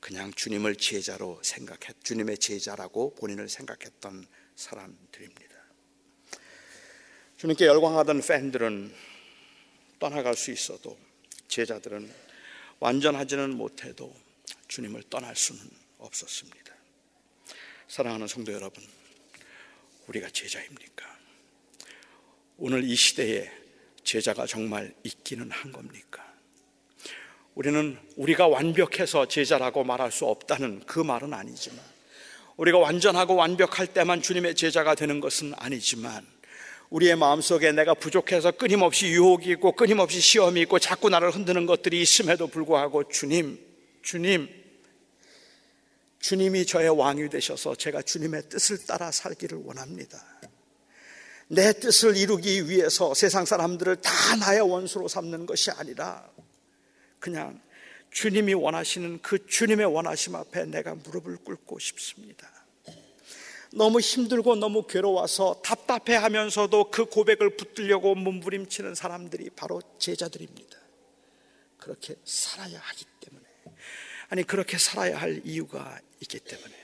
그냥 0.00 0.34
주님을 0.34 0.76
제자로 0.76 1.40
생각했, 1.42 1.96
주님의 2.04 2.36
제자라고 2.36 3.14
본인을 3.14 3.48
생각했던 3.48 4.26
사람들입니다. 4.54 5.54
주님께 7.38 7.64
열광하던 7.64 8.20
팬들은 8.20 8.94
떠나갈 9.98 10.36
수 10.36 10.50
있어도 10.50 10.98
제자들은 11.48 12.12
완전하지는 12.80 13.56
못해도 13.56 14.14
주님을 14.68 15.04
떠날 15.08 15.36
수는 15.36 15.62
없었습니다. 15.96 16.74
사랑하는 17.88 18.26
성도 18.26 18.52
여러분, 18.52 18.84
우리가 20.06 20.28
제자입니까? 20.28 21.18
오늘 22.58 22.84
이 22.84 22.94
시대에 22.94 23.67
제자가 24.04 24.46
정말 24.46 24.94
있기는 25.04 25.50
한 25.50 25.72
겁니까? 25.72 26.24
우리는 27.54 27.98
우리가 28.16 28.46
완벽해서 28.46 29.26
제자라고 29.26 29.84
말할 29.84 30.12
수 30.12 30.26
없다는 30.26 30.82
그 30.86 31.00
말은 31.00 31.34
아니지만, 31.34 31.80
우리가 32.56 32.78
완전하고 32.78 33.34
완벽할 33.34 33.88
때만 33.88 34.22
주님의 34.22 34.54
제자가 34.54 34.94
되는 34.94 35.20
것은 35.20 35.54
아니지만, 35.56 36.26
우리의 36.90 37.16
마음속에 37.16 37.72
내가 37.72 37.94
부족해서 37.94 38.52
끊임없이 38.52 39.08
유혹이 39.08 39.50
있고 39.50 39.72
끊임없이 39.72 40.20
시험이 40.20 40.62
있고 40.62 40.78
자꾸 40.78 41.10
나를 41.10 41.30
흔드는 41.30 41.66
것들이 41.66 42.00
있음에도 42.00 42.46
불구하고 42.46 43.08
주님, 43.08 43.58
주님, 44.02 44.48
주님이 46.20 46.66
저의 46.66 46.88
왕이 46.88 47.28
되셔서 47.28 47.74
제가 47.74 48.02
주님의 48.02 48.48
뜻을 48.48 48.86
따라 48.86 49.10
살기를 49.10 49.58
원합니다. 49.64 50.18
내 51.48 51.72
뜻을 51.72 52.16
이루기 52.16 52.68
위해서 52.68 53.14
세상 53.14 53.44
사람들을 53.44 53.96
다 53.96 54.36
나의 54.36 54.60
원수로 54.60 55.08
삼는 55.08 55.46
것이 55.46 55.70
아니라 55.70 56.28
그냥 57.18 57.60
주님이 58.10 58.54
원하시는 58.54 59.20
그 59.22 59.46
주님의 59.46 59.86
원하심 59.86 60.34
앞에 60.36 60.66
내가 60.66 60.94
무릎을 60.94 61.38
꿇고 61.38 61.78
싶습니다. 61.78 62.48
너무 63.72 64.00
힘들고 64.00 64.56
너무 64.56 64.86
괴로워서 64.86 65.60
답답해 65.62 66.16
하면서도 66.16 66.90
그 66.90 67.04
고백을 67.04 67.56
붙들려고 67.56 68.14
몸부림치는 68.14 68.94
사람들이 68.94 69.50
바로 69.50 69.82
제자들입니다. 69.98 70.78
그렇게 71.76 72.16
살아야 72.24 72.78
하기 72.78 73.04
때문에. 73.20 73.44
아니, 74.30 74.42
그렇게 74.42 74.78
살아야 74.78 75.18
할 75.18 75.42
이유가 75.44 75.98
있기 76.20 76.38
때문에. 76.40 76.74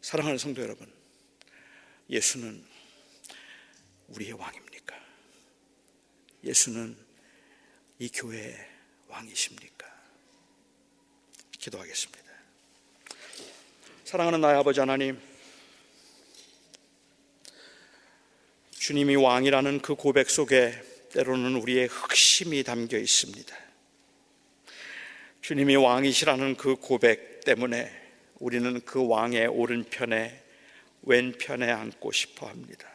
사랑하는 0.00 0.38
성도 0.38 0.62
여러분, 0.62 0.90
예수는 2.08 2.64
우리의 4.10 4.32
왕입니까? 4.32 4.96
예수는 6.44 6.96
이 7.98 8.08
교회의 8.08 8.56
왕이십니까? 9.08 9.86
기도하겠습니다. 11.58 12.30
사랑하는 14.04 14.40
나의 14.40 14.58
아버지 14.58 14.80
하나님, 14.80 15.20
주님이 18.72 19.16
왕이라는 19.16 19.82
그 19.82 19.94
고백 19.94 20.30
속에 20.30 20.82
때로는 21.12 21.56
우리의 21.56 21.86
흑심이 21.86 22.64
담겨 22.64 22.98
있습니다. 22.98 23.56
주님이 25.42 25.76
왕이시라는 25.76 26.56
그 26.56 26.76
고백 26.76 27.44
때문에 27.44 27.90
우리는 28.38 28.80
그 28.80 29.06
왕의 29.06 29.46
오른편에 29.48 30.44
왼편에 31.02 31.70
앉고 31.70 32.12
싶어 32.12 32.48
합니다. 32.48 32.88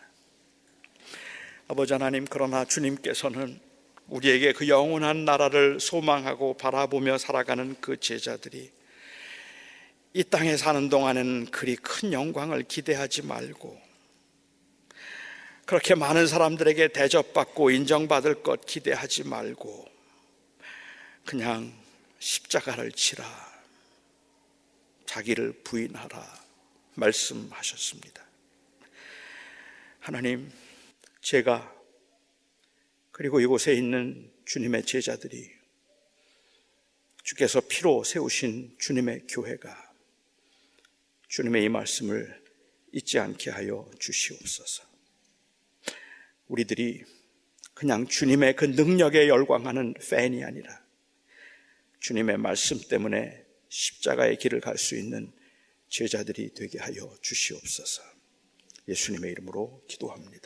아버지 1.68 1.94
하나님, 1.94 2.26
그러나 2.30 2.64
주님께서는 2.64 3.60
우리에게 4.08 4.54
그 4.54 4.68
영원한 4.68 5.26
나라를 5.26 5.80
소망하고 5.80 6.58
바라보며 6.58 7.18
살아가는 7.18 7.76
그 7.82 8.00
제자들이 8.00 8.72
이 10.14 10.24
땅에 10.24 10.58
사는 10.58 10.90
동안에는 10.90 11.48
그리 11.48 11.76
큰 11.76 12.14
영광을 12.14 12.64
기대하지 12.64 13.24
말고 13.24 13.82
그렇게 15.66 15.96
많은 15.96 16.28
사람들에게 16.28 16.90
대접받고 16.90 17.72
인정받을 17.72 18.44
것 18.44 18.64
기대하지 18.68 19.24
말고 19.24 19.90
그냥 21.26 21.74
십자가를 22.20 22.92
치라. 22.92 23.26
자기를 25.08 25.62
부인하라. 25.64 26.46
말씀하셨습니다. 26.94 28.24
하나님, 30.00 30.52
제가 31.26 31.76
그리고 33.10 33.40
이곳에 33.40 33.74
있는 33.74 34.32
주님의 34.46 34.86
제자들이 34.86 35.50
주께서 37.24 37.62
피로 37.62 38.04
세우신 38.04 38.76
주님의 38.78 39.26
교회가 39.28 39.94
주님의 41.28 41.64
이 41.64 41.70
말씀을 41.70 42.44
잊지 42.92 43.18
않게 43.18 43.50
하여 43.50 43.90
주시옵소서. 43.98 44.84
우리들이 46.48 47.04
그냥 47.74 48.06
주님의 48.06 48.56
그 48.56 48.66
능력에 48.66 49.28
열광하는 49.28 49.96
팬이 49.96 50.44
아니라 50.44 50.86
주님의 52.02 52.38
말씀 52.38 52.80
때문에 52.88 53.44
십자가의 53.70 54.38
길을 54.38 54.62
갈 54.62 54.78
수 54.78 54.96
있는 54.96 55.34
제자들이 55.90 56.54
되게 56.54 56.78
하여 56.78 57.18
주시옵소서. 57.24 58.04
예수님의 58.88 59.32
이름으로 59.32 59.84
기도합니다. 59.88 60.45